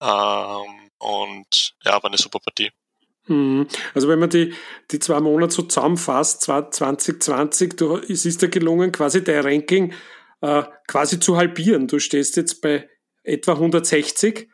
Ähm, 0.00 0.90
und 0.98 1.74
ja, 1.84 1.92
war 1.92 2.04
eine 2.04 2.18
super 2.18 2.38
Partie. 2.38 2.70
Mhm. 3.26 3.66
Also 3.94 4.08
wenn 4.08 4.20
man 4.20 4.30
die, 4.30 4.54
die 4.90 5.00
zwei 5.00 5.20
Monate 5.20 5.52
so 5.52 5.62
zusammenfasst, 5.62 6.42
2020, 6.42 7.76
du, 7.76 7.96
es 7.96 8.24
ist 8.24 8.42
dir 8.42 8.48
gelungen, 8.48 8.92
quasi 8.92 9.22
dein 9.22 9.44
Ranking 9.44 9.92
äh, 10.40 10.62
quasi 10.86 11.18
zu 11.18 11.36
halbieren. 11.36 11.88
Du 11.88 11.98
stehst 11.98 12.36
jetzt 12.36 12.60
bei 12.60 12.88
etwa 13.24 13.52
160 13.52 14.48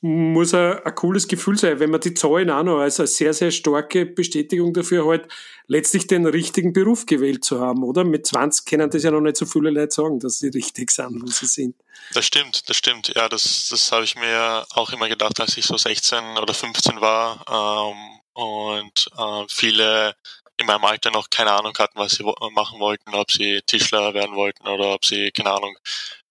muss 0.00 0.52
ein, 0.52 0.82
ein, 0.82 0.94
cooles 0.96 1.28
Gefühl 1.28 1.56
sein, 1.56 1.78
wenn 1.78 1.90
man 1.90 2.00
die 2.00 2.14
Zahlen 2.14 2.50
auch 2.50 2.64
noch 2.64 2.78
als 2.78 2.98
eine 2.98 3.06
sehr, 3.06 3.32
sehr 3.32 3.52
starke 3.52 4.04
Bestätigung 4.04 4.74
dafür 4.74 5.06
halt, 5.06 5.28
letztlich 5.68 6.08
den 6.08 6.26
richtigen 6.26 6.72
Beruf 6.72 7.06
gewählt 7.06 7.44
zu 7.44 7.60
haben, 7.60 7.84
oder? 7.84 8.02
Mit 8.02 8.26
20 8.26 8.66
können 8.66 8.90
das 8.90 9.04
ja 9.04 9.12
noch 9.12 9.20
nicht 9.20 9.36
so 9.36 9.46
viele 9.46 9.70
Leute 9.70 9.92
sagen, 9.92 10.18
dass 10.18 10.40
sie 10.40 10.48
richtig 10.48 10.90
sind, 10.90 11.22
wo 11.22 11.26
sie 11.26 11.46
sind. 11.46 11.76
Das 12.14 12.24
stimmt, 12.24 12.68
das 12.68 12.76
stimmt. 12.76 13.12
Ja, 13.14 13.28
das, 13.28 13.68
das 13.70 13.92
habe 13.92 14.02
ich 14.02 14.16
mir 14.16 14.66
auch 14.70 14.92
immer 14.92 15.08
gedacht, 15.08 15.40
als 15.40 15.56
ich 15.56 15.66
so 15.66 15.76
16 15.76 16.18
oder 16.36 16.52
15 16.52 17.00
war 17.00 17.44
ähm, 17.48 18.20
und 18.32 19.08
äh, 19.16 19.44
viele 19.48 20.16
in 20.56 20.66
meinem 20.66 20.84
Alter 20.84 21.12
noch 21.12 21.30
keine 21.30 21.52
Ahnung 21.52 21.72
hatten, 21.78 21.96
was 21.96 22.12
sie 22.12 22.24
machen 22.24 22.80
wollten, 22.80 23.14
ob 23.14 23.30
sie 23.30 23.60
Tischler 23.64 24.12
werden 24.14 24.34
wollten 24.34 24.66
oder 24.66 24.94
ob 24.94 25.04
sie, 25.04 25.30
keine 25.30 25.52
Ahnung, 25.52 25.76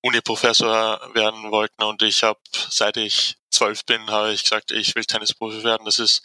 Uni-Professor 0.02 1.14
werden 1.14 1.52
wollten 1.52 1.84
und 1.84 2.02
ich 2.02 2.24
habe, 2.24 2.40
seit 2.70 2.98
ich 2.98 3.38
zwölf 3.50 3.86
bin, 3.86 4.10
habe 4.10 4.32
ich 4.32 4.44
gesagt, 4.44 4.72
ich 4.72 4.96
will 4.96 5.06
Tennisprofi 5.06 5.64
werden. 5.64 5.86
Das 5.86 6.00
ist 6.00 6.22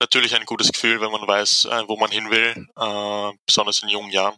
natürlich 0.00 0.34
ein 0.34 0.44
gutes 0.46 0.72
Gefühl, 0.72 1.00
wenn 1.00 1.10
man 1.10 1.26
weiß, 1.26 1.66
äh, 1.66 1.88
wo 1.88 1.96
man 1.96 2.10
hin 2.10 2.30
will, 2.30 2.66
äh, 2.76 3.38
besonders 3.46 3.82
in 3.82 3.88
jungen 3.88 4.10
Jahren. 4.10 4.36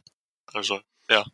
Also 0.52 0.80
ja. 1.10 1.24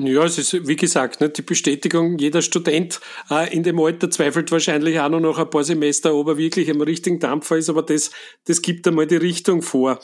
Ja, 0.00 0.22
es 0.22 0.38
ist, 0.38 0.68
wie 0.68 0.76
gesagt, 0.76 1.20
nicht 1.20 1.38
die 1.38 1.42
Bestätigung, 1.42 2.18
jeder 2.18 2.40
Student 2.40 3.00
äh, 3.30 3.52
in 3.52 3.64
dem 3.64 3.80
Alter 3.80 4.08
zweifelt 4.08 4.52
wahrscheinlich 4.52 5.00
auch 5.00 5.08
noch 5.08 5.18
nach 5.18 5.38
ein 5.38 5.50
paar 5.50 5.64
Semester, 5.64 6.14
ob 6.14 6.28
er 6.28 6.36
wirklich 6.36 6.68
im 6.68 6.80
richtigen 6.80 7.18
Dampfer 7.18 7.56
ist, 7.56 7.68
aber 7.68 7.82
das, 7.82 8.12
das 8.44 8.62
gibt 8.62 8.86
einmal 8.86 9.08
die 9.08 9.16
Richtung 9.16 9.60
vor. 9.60 9.98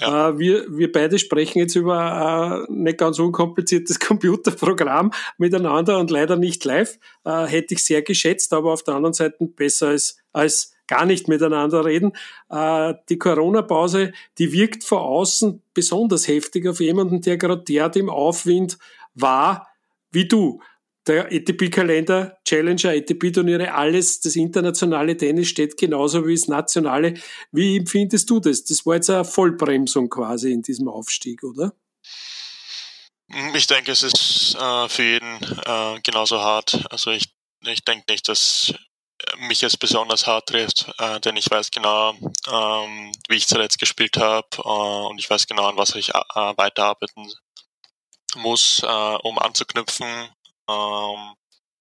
Ja. 0.00 0.30
Äh, 0.30 0.38
wir, 0.38 0.64
wir 0.70 0.90
beide 0.90 1.18
sprechen 1.18 1.58
jetzt 1.58 1.74
über 1.74 2.64
ein 2.68 2.74
nicht 2.82 2.96
ganz 2.96 3.18
unkompliziertes 3.18 4.00
Computerprogramm 4.00 5.12
miteinander 5.36 5.98
und 5.98 6.10
leider 6.10 6.36
nicht 6.36 6.64
live. 6.64 6.98
Äh, 7.24 7.44
hätte 7.44 7.74
ich 7.74 7.84
sehr 7.84 8.00
geschätzt, 8.00 8.54
aber 8.54 8.72
auf 8.72 8.82
der 8.82 8.94
anderen 8.94 9.12
Seite 9.12 9.36
besser 9.44 9.88
als, 9.88 10.16
als 10.32 10.72
gar 10.86 11.04
nicht 11.04 11.28
miteinander 11.28 11.82
reden. 11.86 12.12
Die 12.50 13.18
Corona-Pause, 13.18 14.12
die 14.36 14.52
wirkt 14.52 14.84
von 14.84 14.98
außen 14.98 15.62
besonders 15.72 16.28
heftig 16.28 16.68
auf 16.68 16.78
jemanden, 16.78 17.22
der 17.22 17.38
gerade 17.38 17.64
derart 17.64 17.96
im 17.96 18.10
Aufwind 18.10 18.76
war 19.14 19.68
wie 20.10 20.28
du. 20.28 20.60
Der 21.06 21.26
ATP-Kalender, 21.26 22.38
Challenger, 22.46 22.90
ATP-Turniere, 22.90 23.74
alles, 23.74 24.20
das 24.20 24.36
internationale 24.36 25.16
Tennis 25.16 25.48
steht 25.48 25.76
genauso 25.76 26.26
wie 26.26 26.34
das 26.34 26.48
nationale. 26.48 27.14
Wie 27.52 27.76
empfindest 27.76 28.30
du 28.30 28.40
das? 28.40 28.64
Das 28.64 28.86
war 28.86 28.94
jetzt 28.94 29.10
eine 29.10 29.24
Vollbremsung 29.24 30.08
quasi 30.08 30.50
in 30.50 30.62
diesem 30.62 30.88
Aufstieg, 30.88 31.42
oder? 31.44 31.74
Ich 33.54 33.66
denke, 33.66 33.92
es 33.92 34.02
ist 34.02 34.56
äh, 34.58 34.88
für 34.88 35.02
jeden 35.02 35.42
äh, 35.66 36.00
genauso 36.02 36.40
hart. 36.40 36.86
Also 36.90 37.10
ich, 37.10 37.34
ich 37.66 37.84
denke 37.84 38.04
nicht, 38.10 38.28
dass 38.28 38.72
mich 39.48 39.62
es 39.62 39.76
besonders 39.76 40.26
hart 40.26 40.48
trifft, 40.48 40.92
äh, 40.98 41.20
denn 41.20 41.36
ich 41.36 41.50
weiß 41.50 41.70
genau, 41.70 42.14
ähm, 42.50 43.12
wie 43.28 43.36
ich 43.36 43.46
zuletzt 43.46 43.78
gespielt 43.78 44.16
habe 44.16 44.46
äh, 44.58 45.08
und 45.08 45.18
ich 45.18 45.28
weiß 45.28 45.46
genau, 45.46 45.66
an 45.66 45.76
was 45.76 45.94
ich 45.94 46.10
äh, 46.10 46.52
weiterarbeiten 46.56 47.30
muss, 48.36 48.80
äh, 48.82 48.86
um 49.22 49.38
anzuknüpfen. 49.38 50.06
Ähm, 50.68 51.34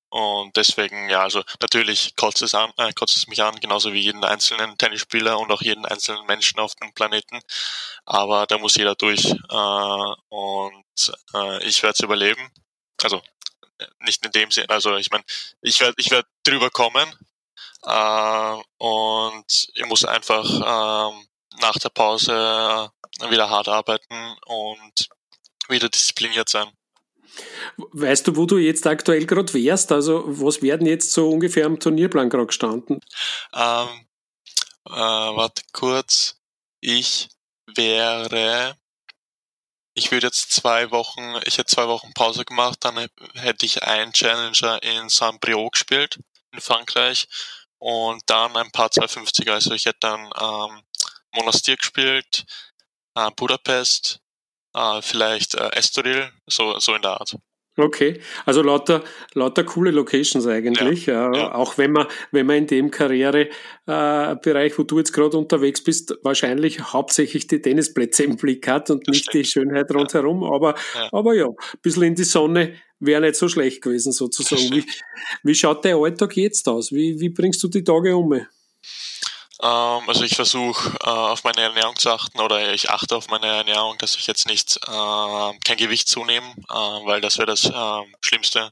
und 0.10 0.55
deswegen, 0.55 1.10
ja, 1.10 1.24
also 1.24 1.43
natürlich 1.60 2.15
kotzt 2.15 2.43
es, 2.43 2.53
an, 2.53 2.72
äh, 2.77 2.93
kotzt 2.93 3.17
es 3.17 3.27
mich 3.27 3.41
an, 3.41 3.60
genauso 3.60 3.93
wie 3.93 4.00
jeden 4.00 4.24
einzelnen 4.24 4.77
Tennisspieler 4.77 5.39
und 5.39 5.51
auch 5.51 5.62
jeden 5.63 5.86
einzelnen 5.86 6.25
Menschen 6.27 6.60
auf 6.60 6.75
dem 6.75 6.93
Planeten. 6.93 7.39
Aber 8.05 8.45
da 8.45 8.57
muss 8.60 8.75
jeder 8.75 8.95
durch. 8.95 9.25
Äh, 9.25 10.13
und 10.29 11.13
äh, 11.33 11.63
ich 11.63 11.81
werde 11.81 11.93
es 11.93 12.00
überleben. 12.01 12.51
Also 13.01 13.22
nicht 14.00 14.24
in 14.25 14.31
dem 14.31 14.51
Sinn, 14.51 14.69
also 14.69 14.95
ich 14.98 15.10
meine, 15.12 15.24
ich 15.62 15.79
werde 15.79 15.95
ich 15.98 16.12
werd 16.12 16.27
drüber 16.43 16.69
kommen. 16.69 17.12
Äh, 17.83 18.62
und 18.77 19.67
ich 19.74 19.86
muss 19.86 20.05
einfach 20.05 20.45
äh, 20.45 21.25
nach 21.60 21.79
der 21.81 21.89
Pause 21.89 22.91
wieder 23.29 23.50
hart 23.50 23.67
arbeiten 23.67 24.36
und 24.45 25.10
wieder 25.70 25.89
diszipliniert 25.89 26.50
sein. 26.50 26.67
Weißt 27.77 28.27
du, 28.27 28.36
wo 28.36 28.46
du 28.46 28.58
jetzt 28.58 28.86
aktuell 28.86 29.25
gerade 29.25 29.53
wärst? 29.53 29.91
Also 29.91 30.24
was 30.25 30.62
werden 30.62 30.86
jetzt 30.86 31.12
so 31.12 31.29
ungefähr 31.29 31.65
am 31.65 31.79
Turnierplan 31.79 32.29
gerade 32.29 32.48
gestanden? 32.48 33.00
Ähm, 33.53 34.05
äh, 34.86 34.91
warte 34.91 35.63
kurz. 35.72 36.39
Ich 36.79 37.29
wäre, 37.75 38.77
ich 39.96 40.12
würde 40.12 40.27
jetzt 40.27 40.51
zwei 40.51 40.91
Wochen, 40.91 41.39
ich 41.46 41.58
hätte 41.58 41.74
zwei 41.74 41.88
Wochen 41.88 42.13
Pause 42.13 42.46
gemacht, 42.46 42.79
dann 42.82 43.08
hätte 43.36 43.65
ich 43.65 43.84
einen 43.84 44.13
Challenger 44.13 44.84
in 44.84 45.10
Saint-Brieuc 45.10 45.72
gespielt, 45.72 46.20
in 46.51 46.62
Frankreich, 46.62 47.27
und 47.79 48.22
dann 48.27 48.55
ein 48.55 48.72
paar 48.72 48.89
250er. 48.89 49.51
Also 49.51 49.74
ich 49.74 49.86
hätte 49.86 50.00
dann 50.01 50.29
ähm, 50.39 50.84
Monastir 51.36 51.77
gespielt, 51.77 52.46
äh, 53.15 53.32
Budapest, 53.36 54.20
äh, 54.74 55.01
vielleicht 55.01 55.56
äh, 55.56 55.70
Estoril, 55.74 56.30
so, 56.48 56.80
so 56.80 56.96
in 56.96 57.01
der 57.01 57.12
Art. 57.12 57.36
Okay, 57.75 58.20
also 58.46 58.62
lauter, 58.62 59.03
lauter 59.34 59.63
coole 59.63 59.89
Locations 59.89 60.46
eigentlich, 60.46 61.08
ja, 61.08 61.32
äh, 61.32 61.38
ja. 61.38 61.56
auch 61.56 61.80
wenn 61.80 61.92
man, 61.92 62.06
wenn 62.32 62.46
man 62.46 62.58
in 62.58 62.68
dem 62.68 62.92
Karrierebereich, 62.92 63.51
äh, 63.88 64.77
wo 64.77 64.84
du 64.84 65.00
jetzt 65.00 65.12
gerade 65.12 65.36
unterwegs 65.36 65.84
bist, 65.84 66.13
wahrscheinlich 66.22 66.80
hauptsächlich 66.80 67.48
die 67.48 67.63
Tennisplätze 67.63 68.25
im 68.25 68.38
Blick 68.38 68.68
hat 68.68 68.92
und 68.92 69.08
das 69.08 69.13
nicht 69.13 69.30
stimmt. 69.30 69.46
die 69.46 69.50
Schönheit 69.50 69.92
rundherum, 69.92 70.44
ja. 70.44 70.51
aber, 70.51 70.75
ja. 70.94 71.10
aber 71.12 71.34
ja, 71.34 71.48
ein 71.48 71.80
bisschen 71.82 72.03
in 72.03 72.15
die 72.15 72.25
Sonne 72.25 72.75
wäre 73.00 73.22
nicht 73.22 73.38
so 73.38 73.48
schlecht 73.48 73.82
gewesen 73.82 74.12
sozusagen. 74.12 74.70
Wie, 74.72 74.86
wie 75.42 75.56
schaut 75.56 75.84
dein 75.84 75.96
Alltag 75.96 76.38
jetzt 76.38 76.70
aus? 76.70 76.92
Wie, 76.92 77.20
wie 77.20 77.30
bringst 77.30 77.63
du 77.63 77.70
die 77.70 77.84
Tage 77.84 78.15
um? 78.15 78.39
Ähm, 79.63 80.10
also 80.10 80.24
ich 80.24 80.36
versuche 80.36 80.89
äh, 81.03 81.10
auf 81.10 81.43
meine 81.46 81.62
Ernährung 81.62 81.96
zu 81.96 82.12
achten 82.12 82.39
oder 82.41 82.74
ich 82.74 82.89
achte 82.89 83.15
auf 83.15 83.29
meine 83.29 83.48
Ernährung, 83.48 83.98
dass 83.98 84.15
ich 84.15 84.27
jetzt 84.27 84.46
nicht 84.48 84.77
äh, 84.77 85.60
kein 85.65 85.77
Gewicht 85.77 86.10
zunehme, 86.10 86.53
äh, 86.70 86.74
weil 86.74 87.22
das 87.22 87.38
wäre 87.38 87.48
das 87.48 87.65
äh, 87.65 88.13
Schlimmste, 88.22 88.72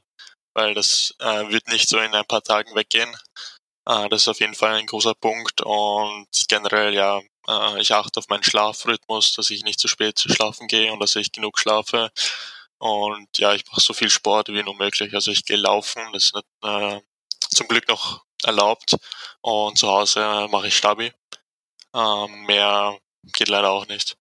weil 0.54 0.74
das 0.74 1.14
äh, 1.18 1.48
wird 1.50 1.68
nicht 1.68 1.88
so 1.88 1.98
in 1.98 2.14
ein 2.14 2.26
paar 2.26 2.42
Tagen 2.42 2.74
weggehen. 2.74 3.10
Äh, 3.88 4.08
das 4.10 4.22
ist 4.22 4.28
auf 4.28 4.40
jeden 4.40 4.54
Fall 4.54 4.74
ein 4.74 4.86
großer 4.86 5.14
Punkt 5.14 5.62
und 5.62 6.28
generell 6.48 6.94
ja, 6.94 7.20
äh, 7.48 7.80
ich 7.80 7.94
achte 7.94 8.20
auf 8.20 8.28
meinen 8.28 8.44
Schlafrhythmus, 8.44 9.32
dass 9.34 9.50
ich 9.50 9.64
nicht 9.64 9.80
zu 9.80 9.88
spät 9.88 10.20
schlafen 10.20 10.68
gehe 10.68 10.92
und 10.92 11.00
dass 11.00 11.16
ich 11.16 11.32
genug 11.32 11.58
schlafe. 11.58 12.10
Und 12.78 13.38
ja, 13.38 13.54
ich 13.54 13.64
mache 13.66 13.80
so 13.80 13.94
viel 13.94 14.10
Sport 14.10 14.48
wie 14.48 14.62
nur 14.62 14.74
möglich. 14.76 15.14
Also 15.14 15.30
ich 15.30 15.44
gehe 15.44 15.56
laufen, 15.56 16.02
das 16.12 16.26
ist 16.26 16.34
nicht, 16.34 17.00
zum 17.50 17.68
Glück 17.68 17.88
noch 17.88 18.24
erlaubt 18.44 18.96
und 19.40 19.78
zu 19.78 19.88
Hause 19.88 20.48
mache 20.50 20.68
ich 20.68 20.76
Stabi. 20.76 21.12
Ähm, 21.94 22.46
mehr 22.46 22.98
geht 23.32 23.48
leider 23.48 23.70
auch 23.70 23.86
nicht. 23.88 24.16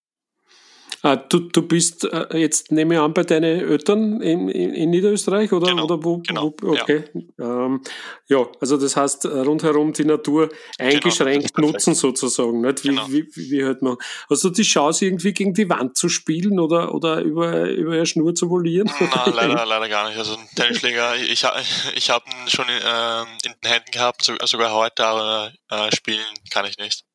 Ah, 1.03 1.15
du, 1.15 1.39
du 1.39 1.63
bist 1.63 2.03
äh, 2.03 2.37
jetzt, 2.37 2.71
nehme 2.71 2.93
ich 2.93 2.99
an, 2.99 3.13
bei 3.13 3.23
deinen 3.23 3.69
Eltern 3.69 4.21
in, 4.21 4.49
in, 4.49 4.73
in 4.73 4.89
Niederösterreich 4.91 5.51
oder, 5.51 5.67
genau, 5.67 5.85
oder 5.85 6.03
wo? 6.03 6.19
Genau, 6.19 6.53
wo 6.61 6.73
okay. 6.73 7.05
Ja. 7.39 7.65
Ähm, 7.65 7.81
ja. 8.27 8.45
also 8.59 8.77
das 8.77 8.95
heißt, 8.95 9.25
rundherum 9.25 9.93
die 9.93 10.05
Natur 10.05 10.49
eingeschränkt 10.77 11.55
genau, 11.55 11.69
nutzen 11.69 11.95
sozusagen. 11.95 12.61
Nicht? 12.61 12.83
Wie, 12.83 12.89
genau. 12.89 13.07
wie, 13.09 13.27
wie, 13.33 13.51
wie 13.51 13.63
hört 13.63 13.81
man? 13.81 13.97
Hast 14.29 14.43
du 14.43 14.51
die 14.51 14.61
Chance, 14.61 15.05
irgendwie 15.05 15.33
gegen 15.33 15.55
die 15.55 15.67
Wand 15.69 15.97
zu 15.97 16.07
spielen 16.07 16.59
oder, 16.59 16.93
oder 16.93 17.21
über, 17.21 17.67
über 17.69 17.93
eine 17.93 18.05
Schnur 18.05 18.35
zu 18.35 18.51
volieren? 18.51 18.91
Nein, 18.99 19.09
leider, 19.33 19.65
leider 19.65 19.89
gar 19.89 20.07
nicht. 20.07 20.19
Also 20.19 20.35
ein 20.35 20.47
Tennisschläger, 20.55 21.15
ich, 21.15 21.43
ich 21.95 22.09
habe 22.11 22.25
ihn 22.29 22.47
schon 22.47 22.65
in, 22.65 22.75
äh, 22.75 23.21
in 23.47 23.53
den 23.63 23.71
Händen 23.71 23.91
gehabt, 23.91 24.31
sogar 24.43 24.71
heute, 24.71 25.03
aber 25.03 25.51
äh, 25.69 25.95
spielen 25.95 26.21
kann 26.51 26.65
ich 26.65 26.77
nicht. 26.77 27.05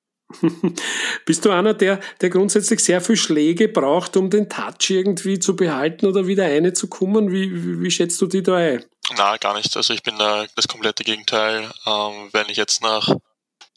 Bist 1.24 1.44
du 1.44 1.50
einer, 1.50 1.74
der, 1.74 2.00
der 2.20 2.30
grundsätzlich 2.30 2.80
sehr 2.80 3.00
viel 3.00 3.16
Schläge 3.16 3.68
braucht, 3.68 4.16
um 4.16 4.28
den 4.28 4.48
Touch 4.48 4.90
irgendwie 4.90 5.38
zu 5.38 5.54
behalten 5.54 6.06
oder 6.06 6.26
wieder 6.26 6.44
eine 6.44 6.72
zu 6.72 6.88
kommen? 6.88 7.30
Wie, 7.30 7.52
wie, 7.52 7.80
wie 7.80 7.90
schätzt 7.90 8.20
du 8.20 8.26
die 8.26 8.42
da 8.42 8.56
ein? 8.56 8.84
Na, 9.16 9.36
gar 9.36 9.54
nicht. 9.54 9.76
Also 9.76 9.94
ich 9.94 10.02
bin 10.02 10.18
da 10.18 10.46
das 10.56 10.66
komplette 10.66 11.04
Gegenteil. 11.04 11.70
Ähm, 11.86 12.28
wenn 12.32 12.48
ich 12.48 12.56
jetzt 12.56 12.82
nach, 12.82 13.08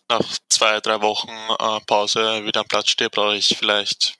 nach 0.09 0.21
zwei, 0.49 0.79
drei 0.79 1.01
Wochen 1.01 1.29
äh, 1.29 1.79
Pause 1.85 2.45
wieder 2.45 2.61
am 2.61 2.67
Platz 2.67 2.89
stehe, 2.89 3.11
brauche 3.11 3.35
ich 3.35 3.55
vielleicht 3.57 4.15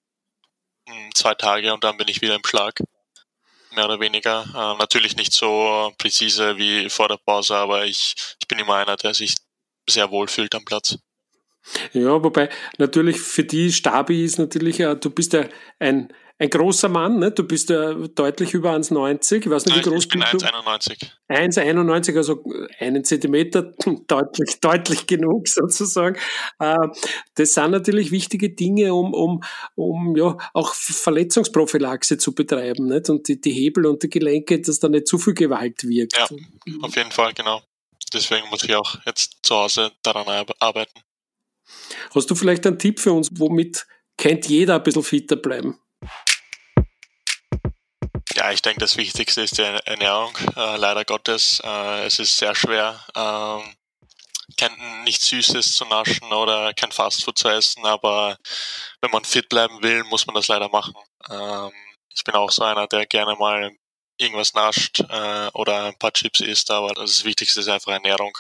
hm, 0.88 1.10
zwei 1.16 1.34
Tage 1.34 1.74
und 1.74 1.84
dann 1.84 1.98
bin 1.98 2.08
ich 2.08 2.22
wieder 2.22 2.36
im 2.36 2.46
Schlag. 2.46 2.80
Mehr 3.72 3.86
oder 3.86 4.00
weniger. 4.00 4.44
Äh, 4.50 4.78
natürlich 4.78 5.16
nicht 5.16 5.34
so 5.34 5.92
präzise 5.98 6.58
wie 6.58 6.90
vor 6.90 7.08
der 7.08 7.18
Pause, 7.18 7.56
aber 7.56 7.86
ich, 7.86 8.14
ich 8.40 8.48
bin 8.48 8.60
immer 8.60 8.76
einer, 8.76 8.98
der 8.98 9.16
sich 9.16 9.36
sehr 9.90 10.12
wohl 10.12 10.28
fühlt 10.28 10.54
am 10.54 10.66
Platz. 10.66 10.98
Ja, 11.94 12.24
wobei 12.24 12.50
natürlich 12.78 13.20
für 13.20 13.44
die 13.44 13.72
Stabi 13.72 14.24
ist 14.24 14.40
natürlich, 14.40 14.80
äh, 14.80 14.96
du 14.96 15.10
bist 15.10 15.34
ja 15.34 15.46
ein, 15.80 16.14
ein 16.42 16.50
großer 16.50 16.88
Mann, 16.88 17.20
ne? 17.20 17.32
du 17.32 17.44
bist 17.44 17.70
ja 17.70 17.94
deutlich 17.94 18.54
über 18.54 18.74
1,90. 18.74 19.40
Ich 19.40 19.50
weiß 19.50 19.66
nicht, 19.66 19.78
wie 19.78 19.82
groß 19.82 20.04
ich 20.04 20.10
bin 20.10 20.24
bist 20.32 20.46
1,91. 20.46 21.12
1,91, 21.30 22.16
also 22.16 22.44
einen 22.80 23.04
Zentimeter, 23.04 23.74
deutlich, 24.08 24.60
deutlich 24.62 25.06
genug 25.06 25.50
sozusagen. 25.50 26.18
Äh, 26.60 26.76
das 27.36 27.54
sind 27.54 27.72
natürlich 27.72 28.12
wichtige 28.12 28.50
Dinge, 28.52 28.94
um, 28.94 29.14
um, 29.14 29.44
um 29.76 30.16
ja, 30.16 30.38
auch 30.54 30.74
Verletzungsprophylaxe 30.74 32.18
zu 32.18 32.34
betreiben. 32.34 32.88
Nicht? 32.88 33.10
Und 33.10 33.28
die, 33.28 33.42
die 33.42 33.52
Hebel 33.52 33.86
und 33.86 34.02
die 34.02 34.10
Gelenke, 34.10 34.62
dass 34.62 34.80
da 34.80 34.88
nicht 34.88 35.08
zu 35.08 35.18
viel 35.18 35.34
Gewalt 35.34 35.84
wirkt. 35.84 36.18
Ja, 36.18 36.28
auf 36.82 36.96
jeden 36.96 37.12
Fall, 37.12 37.34
genau. 37.34 37.62
Deswegen 38.14 38.48
muss 38.50 38.64
ich 38.64 38.74
auch 38.76 38.96
jetzt 39.06 39.40
zu 39.44 39.56
Hause 39.56 39.92
daran 40.04 40.46
arbeiten. 40.60 41.02
Hast 42.14 42.30
du 42.30 42.36
vielleicht 42.36 42.66
einen 42.66 42.80
Tipp 42.80 43.00
für 43.00 43.14
uns, 43.14 43.30
womit 43.34 43.88
kennt 44.18 44.48
jeder 44.48 44.76
ein 44.76 44.84
bisschen 44.84 45.04
fitter 45.04 45.36
bleiben? 45.36 45.80
Ja, 48.36 48.52
ich 48.52 48.62
denke, 48.62 48.80
das 48.80 48.96
Wichtigste 48.96 49.42
ist 49.42 49.58
die 49.58 49.64
Ernährung. 49.64 50.32
Äh, 50.56 50.78
leider 50.78 51.04
Gottes, 51.04 51.62
äh, 51.64 52.06
es 52.06 52.20
ist 52.20 52.38
sehr 52.38 52.56
schwer, 52.56 53.04
äh, 53.14 53.60
kein, 54.58 55.04
nichts 55.04 55.28
Süßes 55.28 55.74
zu 55.74 55.86
naschen 55.86 56.32
oder 56.32 56.74
kein 56.74 56.92
Fastfood 56.92 57.38
zu 57.38 57.50
essen, 57.50 57.86
aber 57.86 58.38
wenn 59.02 59.12
man 59.12 59.24
fit 59.24 59.50
bleiben 59.50 59.82
will, 59.82 60.04
muss 60.06 60.26
man 60.26 60.36
das 60.36 60.48
leider 60.48 60.70
machen. 60.70 60.96
Ähm, 61.30 61.72
ich 62.14 62.24
bin 62.24 62.36
auch 62.36 62.52
so 62.52 62.64
einer, 62.64 62.88
der 62.88 63.06
gerne 63.06 63.36
mal 63.36 63.72
irgendwas 64.18 64.54
nascht 64.54 65.00
äh, 65.00 65.50
oder 65.54 65.86
ein 65.86 65.98
paar 65.98 66.14
Chips 66.14 66.42
isst, 66.42 66.72
aber 66.72 66.94
das 66.94 67.24
Wichtigste 67.24 67.62
ist 67.62 67.70
einfach 67.70 67.94
Ernährung. 67.94 68.38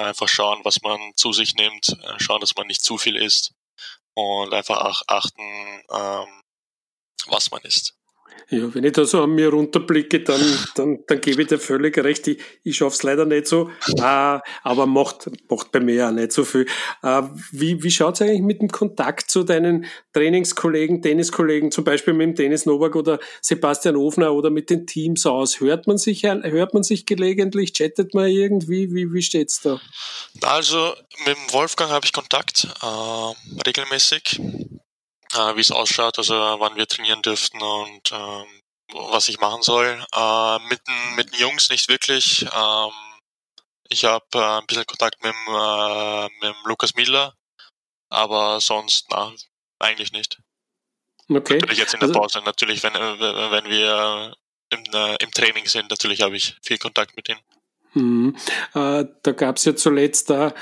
Einfach 0.00 0.28
schauen, 0.28 0.60
was 0.64 0.82
man 0.82 1.12
zu 1.16 1.32
sich 1.32 1.54
nimmt, 1.54 1.88
äh, 1.88 2.18
schauen, 2.18 2.40
dass 2.40 2.56
man 2.56 2.66
nicht 2.66 2.82
zu 2.82 2.98
viel 2.98 3.16
isst 3.16 3.52
und 4.14 4.52
einfach 4.54 5.02
achten, 5.06 5.42
ähm, 5.90 6.42
was 7.26 7.50
man 7.50 7.60
isst. 7.62 7.99
Ja, 8.50 8.74
wenn 8.74 8.82
ich 8.82 8.92
da 8.92 9.04
so 9.04 9.22
an 9.22 9.30
mir 9.30 9.50
runterblicke, 9.50 10.20
dann, 10.20 10.40
dann, 10.74 10.98
dann 11.06 11.20
gebe 11.20 11.42
ich 11.42 11.48
dir 11.48 11.58
völlig 11.58 11.96
recht. 11.98 12.26
Ich, 12.26 12.38
ich 12.64 12.76
schaffe 12.76 12.96
es 12.96 13.02
leider 13.04 13.24
nicht 13.24 13.46
so, 13.46 13.70
äh, 13.96 14.02
aber 14.02 14.86
macht, 14.86 15.30
macht 15.48 15.70
bei 15.70 15.78
mir 15.78 16.08
auch 16.08 16.12
nicht 16.12 16.32
so 16.32 16.44
viel. 16.44 16.66
Äh, 17.02 17.22
wie 17.52 17.80
wie 17.82 17.90
schaut 17.90 18.14
es 18.14 18.22
eigentlich 18.22 18.42
mit 18.42 18.60
dem 18.60 18.68
Kontakt 18.68 19.30
zu 19.30 19.44
deinen 19.44 19.86
Trainingskollegen, 20.12 21.00
Tenniskollegen, 21.00 21.70
zum 21.70 21.84
Beispiel 21.84 22.12
mit 22.12 22.26
dem 22.26 22.34
Dennis 22.34 22.66
Novak 22.66 22.96
oder 22.96 23.20
Sebastian 23.40 23.94
Ofner 23.94 24.32
oder 24.32 24.50
mit 24.50 24.68
den 24.68 24.84
Teams 24.86 25.26
aus? 25.26 25.60
Hört 25.60 25.86
man 25.86 25.98
sich, 25.98 26.24
hört 26.24 26.74
man 26.74 26.82
sich 26.82 27.06
gelegentlich? 27.06 27.72
Chattet 27.72 28.14
man 28.14 28.28
irgendwie? 28.28 28.92
Wie, 28.92 29.12
wie 29.12 29.22
steht's 29.22 29.60
da? 29.60 29.80
Also 30.42 30.94
mit 31.26 31.36
dem 31.36 31.52
Wolfgang 31.52 31.90
habe 31.90 32.04
ich 32.04 32.12
Kontakt, 32.12 32.66
äh, 32.82 33.66
regelmäßig 33.66 34.40
äh, 35.34 35.56
wie 35.56 35.60
es 35.60 35.70
ausschaut, 35.72 36.18
also 36.18 36.34
wann 36.34 36.76
wir 36.76 36.86
trainieren 36.86 37.22
dürften 37.22 37.60
und 37.60 38.12
ähm, 38.12 38.46
was 38.92 39.28
ich 39.28 39.40
machen 39.40 39.62
soll. 39.62 40.04
Äh, 40.14 40.58
mit, 40.68 40.80
mit 41.16 41.32
den 41.32 41.40
Jungs 41.40 41.70
nicht 41.70 41.88
wirklich. 41.88 42.46
Ähm, 42.52 42.92
ich 43.88 44.04
habe 44.04 44.26
äh, 44.34 44.58
ein 44.58 44.66
bisschen 44.66 44.86
Kontakt 44.86 45.22
mit, 45.22 45.34
äh, 45.34 46.22
mit 46.24 46.42
dem 46.42 46.64
Lukas 46.64 46.94
Miller, 46.94 47.34
aber 48.08 48.60
sonst 48.60 49.06
na, 49.10 49.32
eigentlich 49.78 50.12
nicht. 50.12 50.38
Okay. 51.28 51.58
Natürlich 51.58 51.78
jetzt 51.78 51.94
in 51.94 52.00
der 52.00 52.08
also 52.08 52.20
Pause, 52.20 52.42
natürlich, 52.44 52.82
wenn, 52.82 52.94
äh, 52.94 53.50
wenn 53.50 53.64
wir 53.66 54.36
im, 54.70 54.84
äh, 54.92 55.16
im 55.16 55.30
Training 55.30 55.66
sind, 55.66 55.90
natürlich 55.90 56.22
habe 56.22 56.36
ich 56.36 56.56
viel 56.62 56.78
Kontakt 56.78 57.16
mit 57.16 57.28
ihnen. 57.28 57.40
Mhm. 57.94 58.36
Äh, 58.74 59.04
da 59.22 59.32
gab 59.32 59.56
es 59.56 59.64
ja 59.64 59.74
zuletzt 59.74 60.30
äh, 60.30 60.52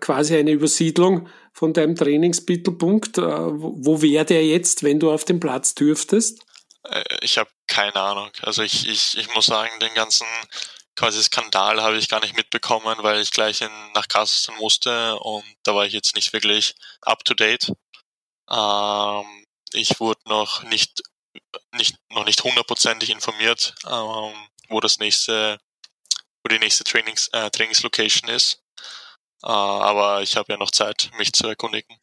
quasi 0.00 0.36
eine 0.36 0.52
Übersiedlung 0.52 1.28
von 1.52 1.72
deinem 1.72 1.96
Trainingsmittelpunkt. 1.96 3.18
Äh, 3.18 3.22
wo 3.22 4.02
wäre 4.02 4.24
der 4.24 4.46
jetzt, 4.46 4.82
wenn 4.82 5.00
du 5.00 5.10
auf 5.10 5.24
dem 5.24 5.40
Platz 5.40 5.74
dürftest? 5.74 6.44
Äh, 6.84 7.02
ich 7.22 7.38
habe 7.38 7.50
keine 7.66 7.96
Ahnung. 7.96 8.30
Also 8.42 8.62
ich, 8.62 8.88
ich, 8.88 9.16
ich 9.18 9.34
muss 9.34 9.46
sagen, 9.46 9.70
den 9.80 9.94
ganzen 9.94 10.26
quasi 10.94 11.22
Skandal 11.22 11.82
habe 11.82 11.96
ich 11.96 12.08
gar 12.08 12.20
nicht 12.20 12.36
mitbekommen, 12.36 12.96
weil 13.00 13.20
ich 13.20 13.30
gleich 13.30 13.60
in, 13.62 13.70
nach 13.94 14.08
Kasachstan 14.08 14.56
musste 14.56 15.18
und 15.20 15.44
da 15.62 15.74
war 15.74 15.86
ich 15.86 15.92
jetzt 15.92 16.14
nicht 16.14 16.32
wirklich 16.32 16.74
up 17.00 17.24
to 17.24 17.34
date. 17.34 17.72
Ähm, 18.50 19.46
ich 19.72 19.98
wurde 20.00 20.20
noch 20.26 20.62
nicht, 20.64 21.02
nicht 21.72 21.96
noch 22.10 22.26
nicht 22.26 22.44
hundertprozentig 22.44 23.10
informiert, 23.10 23.74
ähm, 23.86 24.34
wo 24.68 24.80
das 24.80 24.98
nächste 24.98 25.58
wo 26.42 26.48
die 26.48 26.58
nächste 26.58 26.84
Trainings, 26.84 27.28
äh, 27.32 27.50
Trainingslocation 27.50 28.30
ist. 28.30 28.62
Äh, 29.42 29.48
aber 29.48 30.22
ich 30.22 30.36
habe 30.36 30.52
ja 30.52 30.58
noch 30.58 30.70
Zeit, 30.70 31.10
mich 31.18 31.32
zu 31.32 31.46
erkundigen. 31.46 32.01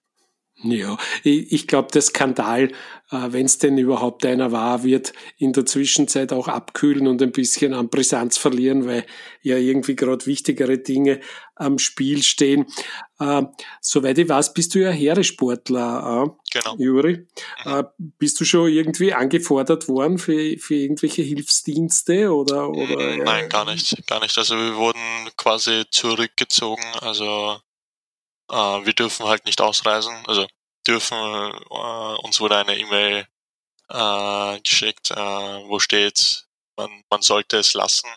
Ja, 0.61 0.97
ich 1.23 1.67
glaube, 1.67 1.89
der 1.93 2.01
Skandal, 2.01 2.65
äh, 3.11 3.27
wenn 3.29 3.45
es 3.45 3.59
denn 3.59 3.77
überhaupt 3.77 4.25
einer 4.25 4.51
war, 4.51 4.83
wird 4.83 5.13
in 5.37 5.53
der 5.53 5.65
Zwischenzeit 5.65 6.33
auch 6.33 6.49
abkühlen 6.49 7.07
und 7.07 7.21
ein 7.21 7.31
bisschen 7.31 7.73
an 7.73 7.89
Brisanz 7.89 8.37
verlieren, 8.37 8.85
weil 8.85 9.05
ja 9.41 9.55
irgendwie 9.55 9.95
gerade 9.95 10.25
wichtigere 10.25 10.77
Dinge 10.77 11.21
am 11.55 11.79
Spiel 11.79 12.23
stehen. 12.23 12.65
Äh, 13.19 13.43
soweit 13.79 14.17
ich 14.17 14.27
weiß, 14.27 14.53
bist 14.53 14.75
du 14.75 14.79
ja 14.79 14.91
Heeresportler, 14.91 16.25
äh, 16.25 16.59
genau. 16.59 16.75
Juri. 16.77 17.25
Mhm. 17.63 17.85
Bist 18.17 18.39
du 18.41 18.45
schon 18.45 18.69
irgendwie 18.69 19.13
angefordert 19.13 19.87
worden 19.87 20.17
für, 20.17 20.57
für 20.57 20.75
irgendwelche 20.75 21.21
Hilfsdienste 21.21 22.33
oder, 22.33 22.69
oder? 22.69 23.15
Nein, 23.17 23.47
gar 23.47 23.63
nicht, 23.63 23.95
gar 24.07 24.21
nicht. 24.21 24.37
Also 24.37 24.57
wir 24.57 24.75
wurden 24.75 24.99
quasi 25.37 25.83
zurückgezogen, 25.89 26.83
also 26.99 27.59
äh, 28.49 28.85
wir 28.85 28.93
dürfen 28.93 29.27
halt 29.27 29.45
nicht 29.45 29.61
ausreisen, 29.61 30.13
also 30.27 30.47
dürfen, 30.87 31.17
äh, 31.17 32.15
uns 32.23 32.39
wurde 32.39 32.57
eine 32.57 32.77
E-Mail 32.77 33.27
äh, 33.89 34.59
geschickt, 34.61 35.11
äh, 35.11 35.15
wo 35.15 35.79
steht, 35.79 36.45
man, 36.75 37.03
man 37.09 37.21
sollte 37.21 37.57
es 37.57 37.73
lassen. 37.73 38.09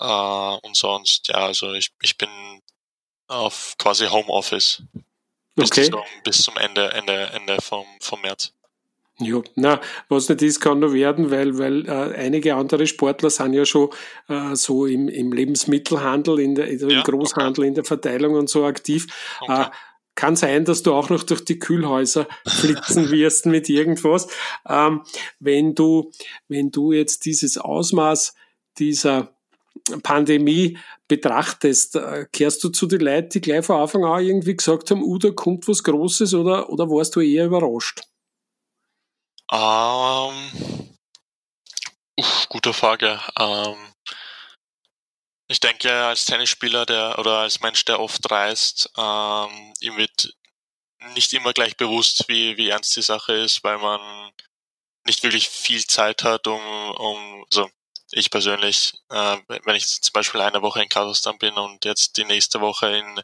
Äh, 0.00 0.04
und 0.04 0.76
sonst, 0.76 1.28
ja, 1.28 1.36
also 1.36 1.72
ich, 1.74 1.92
ich 2.02 2.16
bin 2.16 2.62
auf 3.28 3.74
quasi 3.78 4.06
Homeoffice 4.06 4.82
bis, 5.54 5.70
okay. 5.70 5.90
zum, 5.90 6.02
bis 6.24 6.42
zum 6.42 6.56
Ende, 6.56 6.92
Ende, 6.92 7.26
Ende 7.26 7.60
vom, 7.60 7.86
vom 8.00 8.20
März. 8.22 8.52
Ja, 9.20 9.42
na, 9.54 9.80
was 10.08 10.28
nicht 10.28 10.40
ist, 10.40 10.60
kann 10.60 10.78
nur 10.78 10.94
werden, 10.94 11.30
weil, 11.30 11.58
weil 11.58 11.86
äh, 11.86 12.14
einige 12.16 12.54
andere 12.54 12.86
Sportler 12.86 13.28
sind 13.28 13.52
ja 13.52 13.66
schon 13.66 13.90
äh, 14.28 14.54
so 14.54 14.86
im, 14.86 15.08
im 15.08 15.32
Lebensmittelhandel, 15.32 16.40
in 16.40 16.54
der, 16.54 16.72
ja, 16.72 16.98
im 16.98 17.02
Großhandel, 17.02 17.62
okay. 17.62 17.68
in 17.68 17.74
der 17.74 17.84
Verteilung 17.84 18.34
und 18.34 18.48
so 18.48 18.64
aktiv. 18.64 19.06
Okay. 19.42 19.62
Äh, 19.62 19.66
kann 20.14 20.36
sein, 20.36 20.64
dass 20.64 20.82
du 20.82 20.92
auch 20.92 21.08
noch 21.08 21.22
durch 21.22 21.44
die 21.44 21.58
Kühlhäuser 21.58 22.26
flitzen 22.46 23.10
wirst 23.10 23.46
mit 23.46 23.68
irgendwas. 23.68 24.28
Ähm, 24.68 25.02
wenn 25.38 25.74
du, 25.74 26.10
wenn 26.48 26.70
du 26.70 26.92
jetzt 26.92 27.24
dieses 27.24 27.58
Ausmaß 27.58 28.34
dieser 28.78 29.34
Pandemie 30.02 30.78
betrachtest, 31.08 31.96
äh, 31.96 32.26
kehrst 32.32 32.62
du 32.64 32.68
zu 32.68 32.86
den 32.86 33.00
Leuten, 33.00 33.30
die 33.30 33.40
gleich 33.40 33.64
von 33.64 33.80
Anfang 33.80 34.04
an 34.04 34.24
irgendwie 34.24 34.56
gesagt 34.56 34.90
haben, 34.90 35.02
uh, 35.02 35.18
da 35.18 35.30
kommt 35.30 35.66
was 35.68 35.82
Großes 35.82 36.34
oder, 36.34 36.70
oder 36.70 36.88
warst 36.88 37.16
du 37.16 37.20
eher 37.20 37.46
überrascht? 37.46 38.02
Ähm, 39.52 40.96
uff, 42.16 42.48
gute 42.48 42.72
Frage. 42.72 43.20
Ähm, 43.38 43.92
ich 45.48 45.58
denke, 45.58 45.92
als 45.92 46.26
Tennisspieler 46.26 46.86
der 46.86 47.18
oder 47.18 47.38
als 47.38 47.60
Mensch, 47.60 47.84
der 47.84 48.00
oft 48.00 48.30
reist, 48.30 48.90
ähm, 48.96 49.74
ihm 49.80 49.96
wird 49.96 50.34
nicht 51.14 51.32
immer 51.32 51.52
gleich 51.52 51.76
bewusst, 51.76 52.28
wie, 52.28 52.56
wie 52.56 52.68
ernst 52.68 52.94
die 52.96 53.02
Sache 53.02 53.32
ist, 53.34 53.64
weil 53.64 53.78
man 53.78 54.32
nicht 55.06 55.22
wirklich 55.24 55.48
viel 55.48 55.84
Zeit 55.86 56.22
hat, 56.22 56.46
um, 56.46 56.60
um 56.92 57.44
also 57.50 57.68
ich 58.12 58.30
persönlich, 58.30 58.94
äh, 59.10 59.38
wenn 59.64 59.76
ich 59.76 59.86
zum 59.86 60.12
Beispiel 60.12 60.40
eine 60.40 60.62
Woche 60.62 60.82
in 60.82 60.88
Kasachstan 60.88 61.38
bin 61.38 61.54
und 61.54 61.84
jetzt 61.84 62.16
die 62.16 62.24
nächste 62.24 62.60
Woche 62.60 62.98
in 62.98 63.22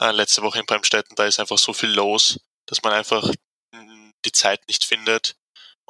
äh, 0.00 0.10
letzte 0.12 0.42
Woche 0.42 0.58
in 0.60 0.66
Bremstetten, 0.66 1.16
da 1.16 1.26
ist 1.26 1.38
einfach 1.40 1.58
so 1.58 1.72
viel 1.72 1.90
los, 1.90 2.40
dass 2.66 2.82
man 2.82 2.92
einfach 2.92 3.28
die 4.24 4.32
Zeit 4.32 4.66
nicht 4.68 4.84
findet, 4.84 5.36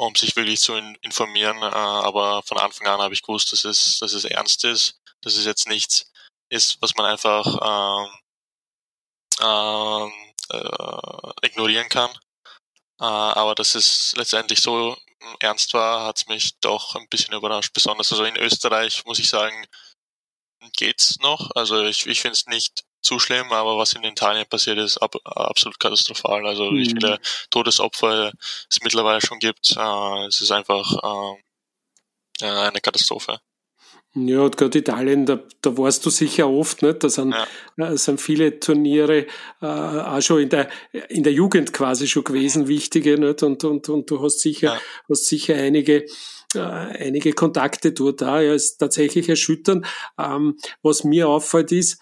um 0.01 0.15
sich 0.15 0.35
wirklich 0.35 0.61
zu 0.61 0.75
informieren. 1.03 1.59
Äh, 1.59 1.67
aber 1.67 2.43
von 2.45 2.57
Anfang 2.59 2.87
an 2.87 3.01
habe 3.01 3.13
ich 3.13 3.23
gewusst, 3.23 3.53
dass 3.53 3.65
es, 3.65 3.99
dass 3.99 4.15
es 4.15 4.25
ernst 4.25 4.65
ist, 4.65 4.99
dass 5.21 5.37
es 5.37 5.45
jetzt 5.45 5.69
nichts 5.69 6.11
ist, 6.49 6.79
was 6.81 6.95
man 6.97 7.05
einfach 7.05 8.09
ähm, 8.09 8.11
ähm, 9.43 10.13
äh, 10.53 11.47
ignorieren 11.47 11.91
kann. 11.91 12.11
Äh, 12.99 13.05
aber 13.05 13.55
dass 13.55 13.75
es 13.75 14.15
letztendlich 14.17 14.63
so 14.63 14.97
ernst 15.39 15.75
war, 15.75 16.07
hat 16.07 16.17
es 16.17 16.27
mich 16.29 16.59
doch 16.61 16.95
ein 16.95 17.09
bisschen 17.11 17.35
überrascht. 17.35 17.75
Besonders 17.75 18.11
also 18.11 18.25
in 18.25 18.37
Österreich 18.37 19.05
muss 19.05 19.19
ich 19.19 19.29
sagen, 19.29 19.67
geht's 20.77 21.19
noch. 21.21 21.51
Also 21.55 21.85
ich, 21.85 22.07
ich 22.07 22.23
finde 22.23 22.37
es 22.37 22.47
nicht 22.47 22.85
zu 23.01 23.19
schlimm, 23.19 23.51
aber 23.53 23.79
was 23.79 23.93
in 23.95 24.05
Italien 24.05 24.47
passiert 24.49 24.79
ist, 24.79 24.99
ab, 24.99 25.15
absolut 25.25 25.79
katastrophal. 25.81 26.47
Also 26.47 26.71
mhm. 26.71 26.77
wie 26.77 26.87
viele 26.87 27.19
Todesopfer 27.51 28.33
es 28.71 28.79
mittlerweile 28.83 29.21
schon 29.21 29.39
gibt, 29.39 29.77
äh, 29.77 30.27
es 30.27 30.41
ist 30.41 30.51
einfach 30.51 31.37
äh, 32.43 32.47
eine 32.47 32.81
Katastrophe. 32.81 33.41
Ja, 34.15 34.41
und 34.41 34.57
gerade 34.57 34.79
Italien, 34.79 35.25
da, 35.25 35.39
da 35.63 35.79
warst 35.79 36.05
du 36.05 36.11
sicher 36.11 36.51
oft, 36.51 36.83
nicht? 36.83 37.05
Da 37.05 37.09
sind, 37.09 37.33
ja. 37.77 37.97
sind 37.97 38.21
viele 38.21 38.59
Turniere 38.59 39.27
äh, 39.63 39.67
auch 39.67 40.21
schon 40.21 40.41
in 40.41 40.49
der, 40.49 40.69
in 41.09 41.23
der 41.23 41.33
Jugend 41.33 41.73
quasi 41.73 42.09
schon 42.09 42.25
gewesen, 42.25 42.67
wichtige, 42.67 43.19
nicht? 43.19 43.45
Und, 43.45 43.63
und, 43.63 43.89
und 43.89 44.11
du 44.11 44.21
hast 44.21 44.41
sicher, 44.41 44.75
ja. 44.75 44.81
hast 45.09 45.27
sicher 45.27 45.55
einige, 45.55 46.07
äh, 46.55 46.59
einige 46.59 47.33
Kontakte 47.35 47.93
dort 47.93 48.21
da. 48.21 48.41
Ja, 48.41 48.53
ist 48.53 48.79
tatsächlich 48.79 49.29
erschütternd. 49.29 49.87
Ähm, 50.19 50.59
was 50.83 51.05
mir 51.05 51.29
auffällt 51.29 51.71
ist, 51.71 52.01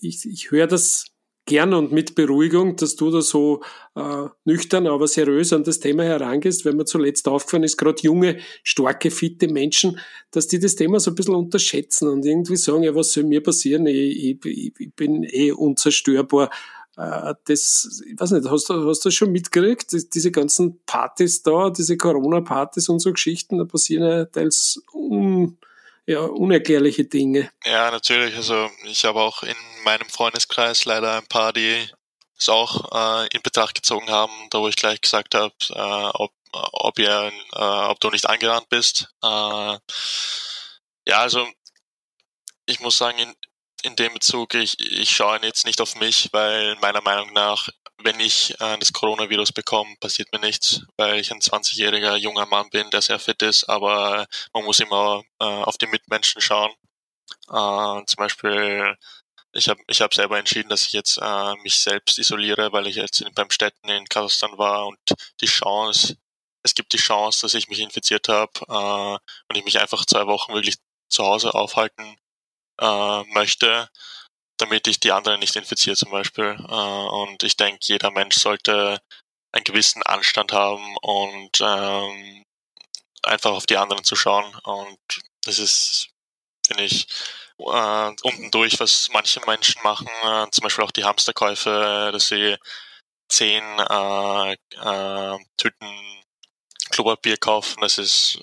ich, 0.00 0.24
ich 0.26 0.50
höre 0.50 0.66
das 0.66 1.06
gern 1.46 1.74
und 1.74 1.90
mit 1.90 2.14
Beruhigung, 2.14 2.76
dass 2.76 2.96
du 2.96 3.10
da 3.10 3.22
so 3.22 3.62
äh, 3.96 4.26
nüchtern, 4.44 4.86
aber 4.86 5.08
seriös 5.08 5.52
an 5.52 5.64
das 5.64 5.80
Thema 5.80 6.04
herangehst, 6.04 6.64
wenn 6.64 6.76
mir 6.76 6.84
zuletzt 6.84 7.26
aufgefallen 7.26 7.64
ist, 7.64 7.76
gerade 7.76 8.00
junge, 8.02 8.38
starke, 8.62 9.10
fitte 9.10 9.48
Menschen, 9.48 9.98
dass 10.30 10.46
die 10.46 10.60
das 10.60 10.76
Thema 10.76 11.00
so 11.00 11.10
ein 11.10 11.16
bisschen 11.16 11.34
unterschätzen 11.34 12.08
und 12.08 12.24
irgendwie 12.24 12.56
sagen, 12.56 12.84
ja, 12.84 12.94
was 12.94 13.12
soll 13.12 13.24
mir 13.24 13.42
passieren? 13.42 13.86
Ich, 13.86 14.44
ich, 14.44 14.74
ich 14.78 14.94
bin 14.94 15.24
eh 15.24 15.50
unzerstörbar. 15.50 16.50
Äh, 16.96 17.34
das, 17.46 18.00
ich 18.06 18.20
weiß 18.20 18.30
nicht, 18.32 18.48
hast 18.48 18.68
du, 18.68 18.88
hast 18.88 19.04
du 19.04 19.10
schon 19.10 19.32
mitgekriegt, 19.32 20.14
diese 20.14 20.30
ganzen 20.30 20.78
Partys 20.86 21.42
da, 21.42 21.70
diese 21.70 21.96
Corona-Partys 21.96 22.88
und 22.90 23.00
so 23.00 23.12
Geschichten, 23.12 23.58
da 23.58 23.64
passieren 23.64 24.04
ja 24.04 24.24
teils 24.26 24.80
un, 24.92 25.58
ja, 26.10 26.22
unerklärliche 26.22 27.04
Dinge. 27.04 27.52
Ja, 27.64 27.90
natürlich. 27.92 28.34
Also 28.34 28.68
ich 28.84 29.04
habe 29.04 29.20
auch 29.20 29.44
in 29.44 29.54
meinem 29.84 30.08
Freundeskreis 30.08 30.84
leider 30.84 31.18
ein 31.18 31.26
paar, 31.28 31.52
die 31.52 31.88
es 32.36 32.48
auch 32.48 32.90
äh, 32.92 33.28
in 33.32 33.42
Betracht 33.42 33.76
gezogen 33.76 34.10
haben, 34.10 34.32
da 34.50 34.58
wo 34.58 34.66
ich 34.66 34.74
gleich 34.74 35.00
gesagt 35.00 35.36
habe, 35.36 35.54
äh, 35.70 36.10
ob, 36.14 36.32
ob, 36.52 36.98
ihr, 36.98 37.32
äh, 37.52 37.60
ob 37.60 38.00
du 38.00 38.10
nicht 38.10 38.28
angerannt 38.28 38.68
bist. 38.68 39.14
Äh, 39.22 39.78
ja, 41.06 41.20
also 41.20 41.46
ich 42.66 42.80
muss 42.80 42.98
sagen, 42.98 43.18
in, 43.18 43.34
in 43.84 43.94
dem 43.94 44.12
Bezug, 44.12 44.54
ich, 44.54 44.80
ich 44.80 45.10
schaue 45.10 45.38
jetzt 45.42 45.64
nicht 45.64 45.80
auf 45.80 45.94
mich, 45.94 46.28
weil 46.32 46.74
meiner 46.80 47.02
Meinung 47.02 47.32
nach 47.34 47.68
wenn 48.04 48.20
ich 48.20 48.52
äh, 48.60 48.78
das 48.78 48.92
Coronavirus 48.92 49.52
bekomme, 49.52 49.94
passiert 50.00 50.32
mir 50.32 50.40
nichts, 50.40 50.82
weil 50.96 51.20
ich 51.20 51.30
ein 51.32 51.40
20-jähriger 51.40 52.16
junger 52.16 52.46
Mann 52.46 52.70
bin, 52.70 52.90
der 52.90 53.02
sehr 53.02 53.18
fit 53.18 53.42
ist, 53.42 53.64
aber 53.64 54.26
man 54.52 54.64
muss 54.64 54.80
immer 54.80 55.22
äh, 55.40 55.44
auf 55.44 55.78
die 55.78 55.86
Mitmenschen 55.86 56.40
schauen. 56.40 56.72
Äh, 57.48 58.04
zum 58.06 58.16
Beispiel, 58.16 58.96
ich 59.52 59.68
habe 59.68 59.80
ich 59.88 60.00
hab 60.00 60.14
selber 60.14 60.38
entschieden, 60.38 60.68
dass 60.68 60.82
ich 60.86 60.92
jetzt 60.92 61.18
äh, 61.18 61.54
mich 61.62 61.74
selbst 61.80 62.18
isoliere, 62.18 62.72
weil 62.72 62.86
ich 62.86 62.96
jetzt 62.96 63.20
in, 63.20 63.32
beim 63.34 63.50
Städten 63.50 63.88
in 63.88 64.06
Kasachstan 64.06 64.58
war 64.58 64.86
und 64.86 64.98
die 65.40 65.46
Chance, 65.46 66.16
es 66.62 66.74
gibt 66.74 66.92
die 66.92 66.98
Chance, 66.98 67.42
dass 67.42 67.54
ich 67.54 67.68
mich 67.68 67.80
infiziert 67.80 68.28
habe 68.28 68.52
äh, 68.68 69.18
und 69.48 69.56
ich 69.56 69.64
mich 69.64 69.80
einfach 69.80 70.04
zwei 70.06 70.26
Wochen 70.26 70.54
wirklich 70.54 70.76
zu 71.08 71.24
Hause 71.24 71.54
aufhalten 71.54 72.16
äh, 72.80 73.22
möchte 73.34 73.88
damit 74.60 74.86
ich 74.86 75.00
die 75.00 75.12
anderen 75.12 75.40
nicht 75.40 75.56
infiziere 75.56 75.96
zum 75.96 76.10
Beispiel. 76.10 76.56
Äh, 76.68 76.72
und 76.72 77.42
ich 77.42 77.56
denke, 77.56 77.80
jeder 77.82 78.10
Mensch 78.10 78.36
sollte 78.36 79.00
einen 79.52 79.64
gewissen 79.64 80.02
Anstand 80.04 80.52
haben 80.52 80.96
und 81.02 81.60
ähm, 81.60 82.44
einfach 83.22 83.52
auf 83.52 83.66
die 83.66 83.76
anderen 83.76 84.04
zu 84.04 84.16
schauen. 84.16 84.54
Und 84.64 84.98
das 85.44 85.58
ist, 85.58 86.08
finde 86.66 86.84
ich, 86.84 87.06
äh, 87.58 88.12
unten 88.22 88.50
durch, 88.50 88.80
was 88.80 89.08
manche 89.12 89.40
Menschen 89.46 89.82
machen, 89.82 90.08
äh, 90.24 90.46
zum 90.50 90.62
Beispiel 90.62 90.84
auch 90.84 90.90
die 90.92 91.04
Hamsterkäufe, 91.04 92.10
dass 92.12 92.28
sie 92.28 92.56
zehn 93.28 93.62
äh, 93.78 94.52
äh, 94.52 95.38
Tüten 95.56 96.22
Klopapier 96.90 97.36
kaufen, 97.36 97.80
das 97.82 97.98
ist 97.98 98.42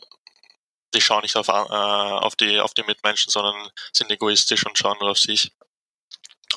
die 0.94 1.02
schauen 1.02 1.22
nicht 1.22 1.36
auf, 1.36 1.48
äh, 1.50 1.52
auf, 1.52 2.36
die, 2.36 2.60
auf 2.60 2.74
die 2.74 2.84
Mitmenschen, 2.84 3.32
sondern 3.32 3.70
sind 3.94 4.12
egoistisch 4.12 4.66
und 4.66 4.78
schauen 4.78 4.98
nur 5.00 5.12
auf 5.12 5.20
sich. 5.20 5.52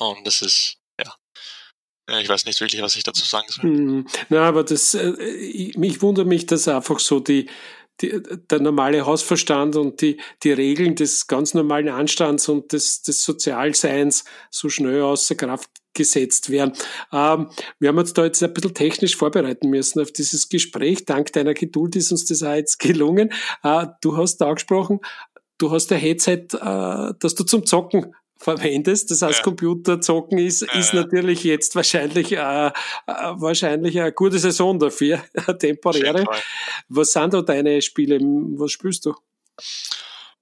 Und 0.01 0.25
das 0.25 0.41
ist, 0.41 0.77
ja, 0.99 2.19
ich 2.19 2.27
weiß 2.27 2.45
nicht 2.45 2.59
wirklich, 2.59 2.81
was 2.81 2.95
ich 2.95 3.03
dazu 3.03 3.25
sagen 3.25 3.47
soll. 3.49 3.63
Hm, 3.63 4.07
na, 4.29 4.47
aber 4.47 4.63
das, 4.63 4.93
äh, 4.95 5.71
mich 5.77 6.01
wundert 6.01 6.27
mich, 6.27 6.45
dass 6.45 6.67
einfach 6.67 6.99
so 6.99 7.19
die, 7.19 7.49
die, 8.01 8.19
der 8.49 8.59
normale 8.59 9.05
Hausverstand 9.05 9.75
und 9.75 10.01
die, 10.01 10.19
die 10.43 10.51
Regeln 10.51 10.95
des 10.95 11.27
ganz 11.27 11.53
normalen 11.53 11.89
Anstands 11.89 12.49
und 12.49 12.73
des, 12.73 13.03
des 13.03 13.23
Sozialseins 13.23 14.23
so 14.49 14.69
schnell 14.69 15.03
außer 15.03 15.35
Kraft 15.35 15.69
gesetzt 15.93 16.49
werden. 16.49 16.73
Ähm, 17.11 17.51
wir 17.79 17.89
haben 17.89 17.97
uns 17.97 18.13
da 18.13 18.25
jetzt 18.25 18.41
ein 18.41 18.53
bisschen 18.53 18.73
technisch 18.73 19.15
vorbereiten 19.15 19.69
müssen 19.69 20.01
auf 20.01 20.11
dieses 20.11 20.49
Gespräch. 20.49 21.05
Dank 21.05 21.31
deiner 21.33 21.53
Geduld 21.53 21.95
ist 21.95 22.11
uns 22.11 22.25
das 22.25 22.41
auch 22.41 22.55
jetzt 22.55 22.79
gelungen. 22.79 23.31
Äh, 23.61 23.87
du 24.01 24.17
hast 24.17 24.41
angesprochen, 24.41 24.99
du 25.59 25.69
hast 25.69 25.91
ein 25.91 25.99
Headset, 25.99 26.47
äh, 26.53 27.13
das 27.19 27.35
du 27.35 27.43
zum 27.43 27.65
Zocken 27.65 28.15
verwendest. 28.41 29.11
Das 29.11 29.21
heißt, 29.21 29.39
ja. 29.39 29.43
Computerzocken 29.43 30.37
ist, 30.37 30.61
ja, 30.61 30.73
ist 30.73 30.93
natürlich 30.93 31.43
jetzt 31.43 31.75
wahrscheinlich, 31.75 32.31
äh, 32.31 32.37
äh, 32.37 32.71
wahrscheinlich 33.07 33.99
eine 33.99 34.11
gute 34.11 34.39
Saison 34.39 34.79
dafür, 34.79 35.23
temporäre. 35.59 36.25
Was 36.89 37.13
sind 37.13 37.33
da 37.33 37.41
deine 37.41 37.81
Spiele? 37.81 38.19
Was 38.19 38.71
spielst 38.71 39.05
du? 39.05 39.15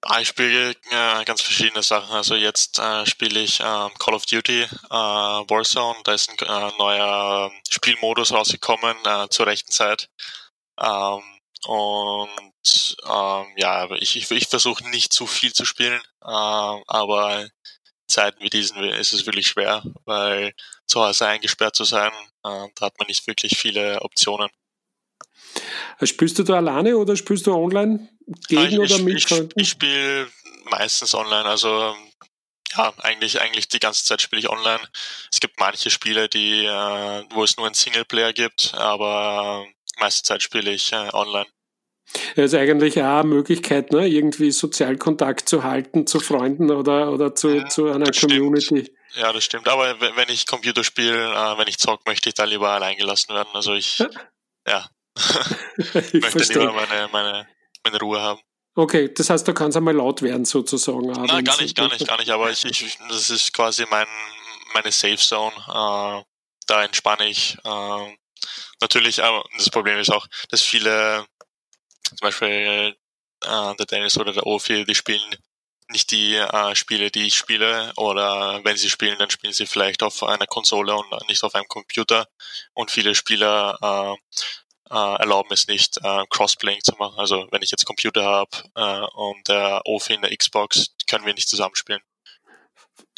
Ah, 0.02 0.22
ich 0.22 0.30
spiele 0.30 0.72
äh, 0.72 1.26
ganz 1.26 1.42
verschiedene 1.42 1.84
Sachen. 1.84 2.16
Also 2.16 2.36
jetzt 2.36 2.80
äh, 2.80 3.06
spiele 3.06 3.42
ich 3.42 3.60
ähm, 3.60 3.92
Call 4.00 4.14
of 4.14 4.26
Duty 4.26 4.62
äh, 4.62 4.68
Warzone. 4.90 6.00
Da 6.06 6.14
ist 6.14 6.30
ein 6.30 6.48
äh, 6.48 6.72
neuer 6.78 7.52
Spielmodus 7.70 8.32
rausgekommen 8.32 8.96
äh, 9.06 9.28
zur 9.30 9.48
rechten 9.48 9.72
Zeit. 9.72 10.10
Ähm, 10.80 11.22
und 11.66 12.98
ähm, 13.06 13.46
ja, 13.58 13.92
ich, 13.92 14.16
ich, 14.16 14.32
ich 14.32 14.48
versuche 14.48 14.88
nicht 14.90 15.12
zu 15.12 15.28
viel 15.28 15.52
zu 15.52 15.66
spielen, 15.66 16.00
äh, 16.22 16.82
aber 16.88 17.50
Zeiten 18.10 18.44
wie 18.44 18.50
diesen 18.50 18.84
ist 18.84 19.14
es 19.14 19.26
wirklich 19.26 19.48
schwer, 19.48 19.84
weil 20.06 20.54
zu 20.86 21.02
Hause 21.02 21.28
eingesperrt 21.28 21.76
zu 21.76 21.84
sein, 21.84 22.12
äh, 22.44 22.68
da 22.76 22.86
hat 22.86 23.00
man 23.00 23.08
nicht 23.08 23.26
wirklich 23.28 23.58
viele 23.58 24.02
Optionen. 24.02 24.50
Spielst 26.04 26.38
du 26.40 26.44
da 26.44 26.56
alleine 26.56 26.98
oder 26.98 27.16
spielst 27.16 27.48
du 27.48 27.54
online 27.54 28.10
gegen 28.48 28.74
ich, 28.74 28.80
oder 28.80 28.98
mit? 29.00 29.18
Ich, 29.18 29.32
ich, 29.32 29.50
ich 29.56 29.70
spiele 29.70 30.30
meistens 30.66 31.14
online, 31.16 31.46
also 31.46 31.96
ja, 32.76 32.94
eigentlich, 33.00 33.42
eigentlich 33.42 33.68
die 33.68 33.80
ganze 33.80 34.06
Zeit 34.06 34.22
spiele 34.22 34.40
ich 34.40 34.50
online. 34.50 34.82
Es 35.32 35.40
gibt 35.40 35.60
manche 35.60 35.90
Spiele, 35.90 36.30
die, 36.30 36.66
äh, 36.66 37.24
wo 37.32 37.44
es 37.44 37.58
nur 37.58 37.66
einen 37.66 37.76
Singleplayer 37.76 38.34
gibt, 38.34 38.74
aber 38.76 39.66
meiste 40.00 40.24
Zeit 40.24 40.44
spiele 40.44 40.72
ich 40.72 40.92
äh, 40.94 41.10
online. 41.14 41.48
Ja, 42.36 42.44
ist 42.44 42.56
eigentlich 42.56 43.00
auch 43.02 43.20
eine 43.20 43.30
Möglichkeit, 43.30 43.92
ne? 43.92 44.08
irgendwie 44.08 44.52
Sozialkontakt 44.52 45.48
zu 45.48 45.64
halten 45.64 46.08
zu 46.08 46.20
Freunden 46.20 46.72
oder, 46.72 47.12
oder 47.12 47.36
zu, 47.36 47.50
ja, 47.50 47.68
zu 47.68 47.92
einer 47.92 48.12
Community. 48.12 48.62
Stimmt. 48.62 48.92
Ja, 49.16 49.34
das 49.34 49.44
stimmt. 49.44 49.68
Aber 49.68 50.00
wenn 50.00 50.30
ich 50.30 50.46
Computer 50.46 50.84
spiele, 50.84 51.32
äh, 51.32 51.58
wenn 51.58 51.68
ich 51.68 51.78
zock, 51.78 52.06
möchte 52.06 52.30
ich 52.30 52.36
da 52.36 52.44
lieber 52.44 52.70
allein 52.70 52.98
gelassen 52.98 53.34
werden. 53.34 53.50
Also 53.54 53.74
ich, 53.74 54.00
ja. 54.00 54.10
ja. 54.68 54.90
ich 55.78 55.94
möchte 55.94 56.30
verstehe. 56.32 56.60
lieber 56.60 56.74
meine, 56.74 57.10
meine, 57.12 57.48
meine 57.84 58.00
Ruhe 58.00 58.22
haben. 58.22 58.40
Okay, 58.76 59.12
das 59.14 59.30
heißt, 59.30 59.48
du 59.48 59.54
kannst 59.54 59.78
einmal 59.78 59.96
laut 59.96 60.22
werden 60.22 60.46
sozusagen. 60.46 61.08
Nein, 61.08 61.44
gar 61.44 61.62
nicht, 61.62 61.76
gar 61.76 61.90
nicht, 61.90 62.08
gar 62.08 62.18
nicht. 62.18 62.30
Aber 62.30 62.52
ich, 62.52 62.64
ich, 62.64 62.98
das 63.10 63.30
ist 63.30 63.52
quasi 63.54 63.86
mein, 63.90 64.08
meine 64.74 64.92
Safe 64.92 65.18
Zone. 65.18 65.56
Äh, 65.68 66.24
da 66.68 66.84
entspanne 66.84 67.28
ich. 67.28 67.58
Äh, 67.64 68.18
natürlich, 68.80 69.24
aber 69.24 69.44
das 69.58 69.70
Problem 69.70 70.00
ist 70.00 70.12
auch, 70.12 70.28
dass 70.50 70.62
viele 70.62 71.26
zum 72.16 72.26
Beispiel 72.26 72.96
äh, 73.44 73.76
der 73.76 73.86
Dennis 73.86 74.18
oder 74.18 74.34
der 74.34 74.46
Ofi, 74.46 74.86
die 74.86 74.96
spielen 74.96 75.24
nicht 75.90 76.12
die 76.12 76.36
äh, 76.36 76.76
Spiele, 76.76 77.10
die 77.12 77.28
ich 77.28 77.36
spiele, 77.36 77.92
oder 77.98 78.64
wenn 78.64 78.78
sie 78.78 78.90
spielen, 78.90 79.18
dann 79.18 79.30
spielen 79.32 79.54
sie 79.54 79.66
vielleicht 79.66 80.04
auf 80.04 80.22
einer 80.24 80.46
Konsole 80.46 80.96
und 80.96 81.28
nicht 81.28 81.44
auf 81.44 81.56
einem 81.56 81.68
Computer. 81.68 82.28
Und 82.74 82.92
viele 82.92 83.16
Spieler 83.16 83.78
äh, 83.82 84.40
äh, 84.92 85.16
erlauben 85.20 85.52
es 85.52 85.68
nicht, 85.68 85.98
äh, 86.04 86.26
Crossplaying 86.30 86.82
zu 86.84 86.94
machen. 87.00 87.18
Also 87.18 87.48
wenn 87.52 87.62
ich 87.62 87.72
jetzt 87.72 87.86
Computer 87.86 88.24
habe 88.24 88.52
äh, 88.76 89.06
und 89.16 89.48
der 89.48 89.82
Ofi 89.86 90.14
in 90.14 90.22
der 90.22 90.36
Xbox, 90.36 90.96
können 91.08 91.26
wir 91.26 91.34
nicht 91.34 91.50
zusammenspielen. 91.50 92.02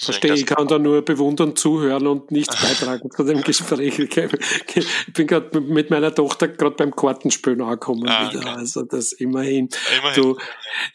Verstehe, 0.03 0.33
ich 0.33 0.47
kann 0.47 0.67
da 0.67 0.79
nur 0.79 1.03
bewundern, 1.03 1.55
zuhören 1.55 2.07
und 2.07 2.31
nichts 2.31 2.55
beitragen 2.61 3.11
zu 3.11 3.23
dem 3.23 3.41
Gespräch. 3.41 3.99
Ich 3.99 5.13
bin 5.13 5.27
gerade 5.27 5.61
mit 5.61 5.91
meiner 5.91 6.13
Tochter 6.13 6.47
gerade 6.47 6.75
beim 6.75 6.95
Kartenspielen 6.95 7.61
angekommen 7.61 8.07
ah, 8.07 8.27
okay. 8.27 8.39
Also 8.43 8.81
das 8.81 9.11
immerhin. 9.11 9.69
Immerhin. 9.99 10.23
Du, 10.23 10.37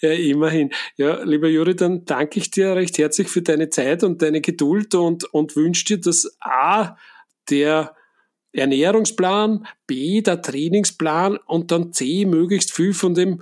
ja, 0.00 0.10
immerhin. 0.12 0.70
Ja, 0.96 1.22
lieber 1.22 1.48
Juri, 1.48 1.76
dann 1.76 2.04
danke 2.04 2.40
ich 2.40 2.50
dir 2.50 2.74
recht 2.74 2.98
herzlich 2.98 3.28
für 3.28 3.42
deine 3.42 3.70
Zeit 3.70 4.02
und 4.02 4.22
deine 4.22 4.40
Geduld 4.40 4.94
und, 4.96 5.24
und 5.32 5.54
wünsche 5.54 5.84
dir, 5.84 6.00
dass 6.00 6.36
A, 6.40 6.96
der 7.48 7.94
Ernährungsplan, 8.52 9.66
B, 9.86 10.22
der 10.22 10.42
Trainingsplan 10.42 11.38
und 11.46 11.70
dann 11.70 11.92
C, 11.92 12.24
möglichst 12.24 12.72
viel 12.72 12.92
von 12.92 13.14
dem 13.14 13.40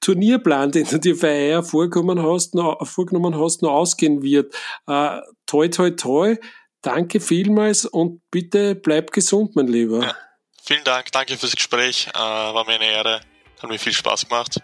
Turnierplan, 0.00 0.70
den 0.72 0.86
du 0.86 0.98
dir 0.98 1.16
für 1.16 1.28
heuer 1.28 1.62
vorgenommen 1.62 2.22
hast, 2.22 2.54
noch, 2.54 2.86
vorgenommen 2.86 3.38
hast, 3.38 3.62
noch 3.62 3.72
ausgehen 3.72 4.22
wird. 4.22 4.54
Äh, 4.86 5.20
toi, 5.46 5.68
toi, 5.68 5.90
toi. 5.90 6.36
Danke 6.82 7.20
vielmals 7.20 7.84
und 7.84 8.20
bitte 8.30 8.74
bleib 8.74 9.10
gesund, 9.10 9.56
mein 9.56 9.66
Lieber. 9.66 10.02
Ja, 10.02 10.16
vielen 10.64 10.84
Dank, 10.84 11.10
danke 11.10 11.36
fürs 11.36 11.56
Gespräch. 11.56 12.08
Äh, 12.14 12.18
war 12.18 12.64
mir 12.66 12.74
eine 12.74 12.86
Ehre, 12.86 13.20
hat 13.60 13.68
mir 13.68 13.78
viel 13.78 13.92
Spaß 13.92 14.28
gemacht. 14.28 14.60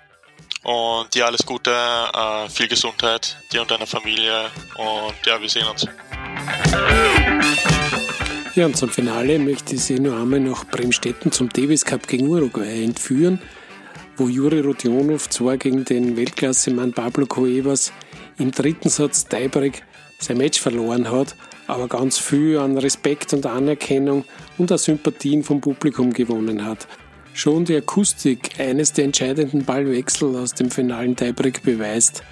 Und 0.63 1.13
dir 1.13 1.27
alles 1.27 1.45
Gute, 1.45 1.73
äh, 1.73 2.49
viel 2.49 2.69
Gesundheit, 2.69 3.37
dir 3.53 3.63
und 3.63 3.71
deiner 3.71 3.87
Familie. 3.87 4.49
Und 4.77 5.15
ja, 5.27 5.41
wir 5.41 5.49
sehen 5.49 5.67
uns. 5.67 5.89
Ja, 8.55 8.67
und 8.67 8.77
zum 8.77 8.91
Finale 8.91 9.39
möchte 9.39 9.75
ich 9.75 9.83
Sie 9.83 9.99
noch 9.99 10.13
einmal 10.13 10.39
nach 10.39 10.67
Bremstetten 10.67 11.33
zum 11.33 11.49
Davis 11.49 11.85
Cup 11.85 12.07
gegen 12.07 12.29
Uruguay 12.29 12.85
entführen, 12.85 13.41
wo 14.23 14.29
Juri 14.29 14.61
Rodionov 14.61 15.29
zwar 15.31 15.57
gegen 15.57 15.85
den 15.85 16.17
Weltklassemann 16.17 16.93
Pablo 16.93 17.27
Cuevas 17.27 17.93
im 18.39 18.53
dritten 18.53 18.89
Satz 18.89 19.27
Tiebreak 19.27 19.83
sein 20.21 20.39
Match 20.39 20.61
verloren 20.61 21.11
hat, 21.11 21.35
aber 21.67 21.89
ganz 21.89 22.19
viel 22.19 22.59
an 22.59 22.79
Respekt 22.79 23.33
und 23.33 23.47
Anerkennung 23.47 24.25
und 24.59 24.71
an 24.71 24.79
Sympathien 24.79 25.43
vom 25.43 25.61
Publikum 25.61 26.13
gewonnen 26.13 26.65
hat. 26.65 26.87
Schon 27.35 27.65
die 27.65 27.75
Akustik 27.75 28.61
eines 28.61 28.93
der 28.93 29.07
entscheidenden 29.07 29.65
Ballwechsel 29.65 30.37
aus 30.37 30.55
dem 30.55 30.71
finalen 30.71 31.17
Tiebreak 31.17 31.65
beweist, 31.65 32.23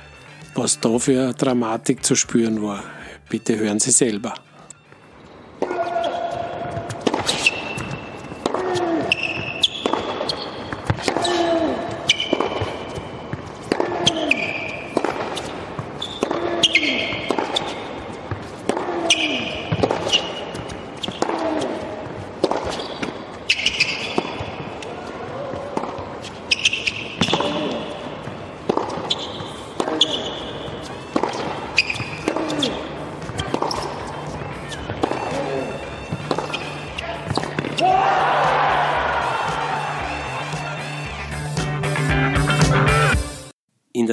was 0.54 0.78
da 0.78 0.96
für 1.00 1.32
Dramatik 1.32 2.04
zu 2.04 2.14
spüren 2.14 2.62
war. 2.62 2.84
Bitte 3.28 3.58
hören 3.58 3.80
Sie 3.80 3.90
selber. 3.90 4.34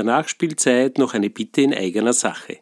Nachspielzeit 0.08 0.98
noch 0.98 1.14
eine 1.14 1.30
Bitte 1.30 1.62
in 1.62 1.74
eigener 1.74 2.14
Sache. 2.14 2.58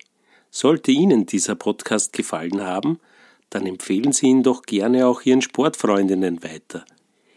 Sollte 0.51 0.91
Ihnen 0.91 1.25
dieser 1.25 1.55
Podcast 1.55 2.11
gefallen 2.13 2.61
haben, 2.61 2.99
dann 3.49 3.65
empfehlen 3.65 4.11
Sie 4.11 4.27
ihn 4.27 4.43
doch 4.43 4.63
gerne 4.63 5.07
auch 5.07 5.21
Ihren 5.21 5.41
Sportfreundinnen 5.41 6.43
weiter. 6.43 6.85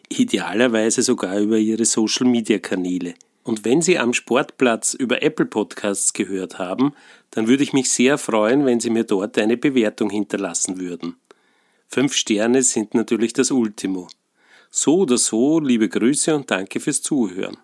Idealerweise 0.09 1.03
sogar 1.03 1.38
über 1.38 1.59
Ihre 1.59 1.85
Social-Media-Kanäle. 1.85 3.14
Und 3.44 3.64
wenn 3.64 3.83
Sie 3.83 3.99
am 3.99 4.14
Sportplatz 4.14 4.94
über 4.94 5.23
Apple 5.23 5.47
Podcasts 5.47 6.12
gehört 6.12 6.59
haben, 6.59 6.92
dann 7.31 7.47
würde 7.49 7.62
ich 7.62 7.73
mich 7.73 7.90
sehr 7.90 8.18
freuen, 8.18 8.66
wenn 8.66 8.81
Sie 8.81 8.90
mir 8.90 9.05
dort 9.05 9.38
eine 9.38 9.57
Bewertung 9.57 10.11
hinterlassen 10.11 10.81
würden. 10.81 11.16
Fünf 11.87 12.14
Sterne 12.14 12.62
sind 12.62 12.94
natürlich 12.94 13.33
das 13.33 13.51
Ultimo. 13.51 14.09
So 14.71 14.99
oder 14.99 15.18
so, 15.18 15.61
liebe 15.61 15.88
Grüße 15.88 16.35
und 16.35 16.51
danke 16.51 16.81
fürs 16.81 17.03
Zuhören. 17.03 17.57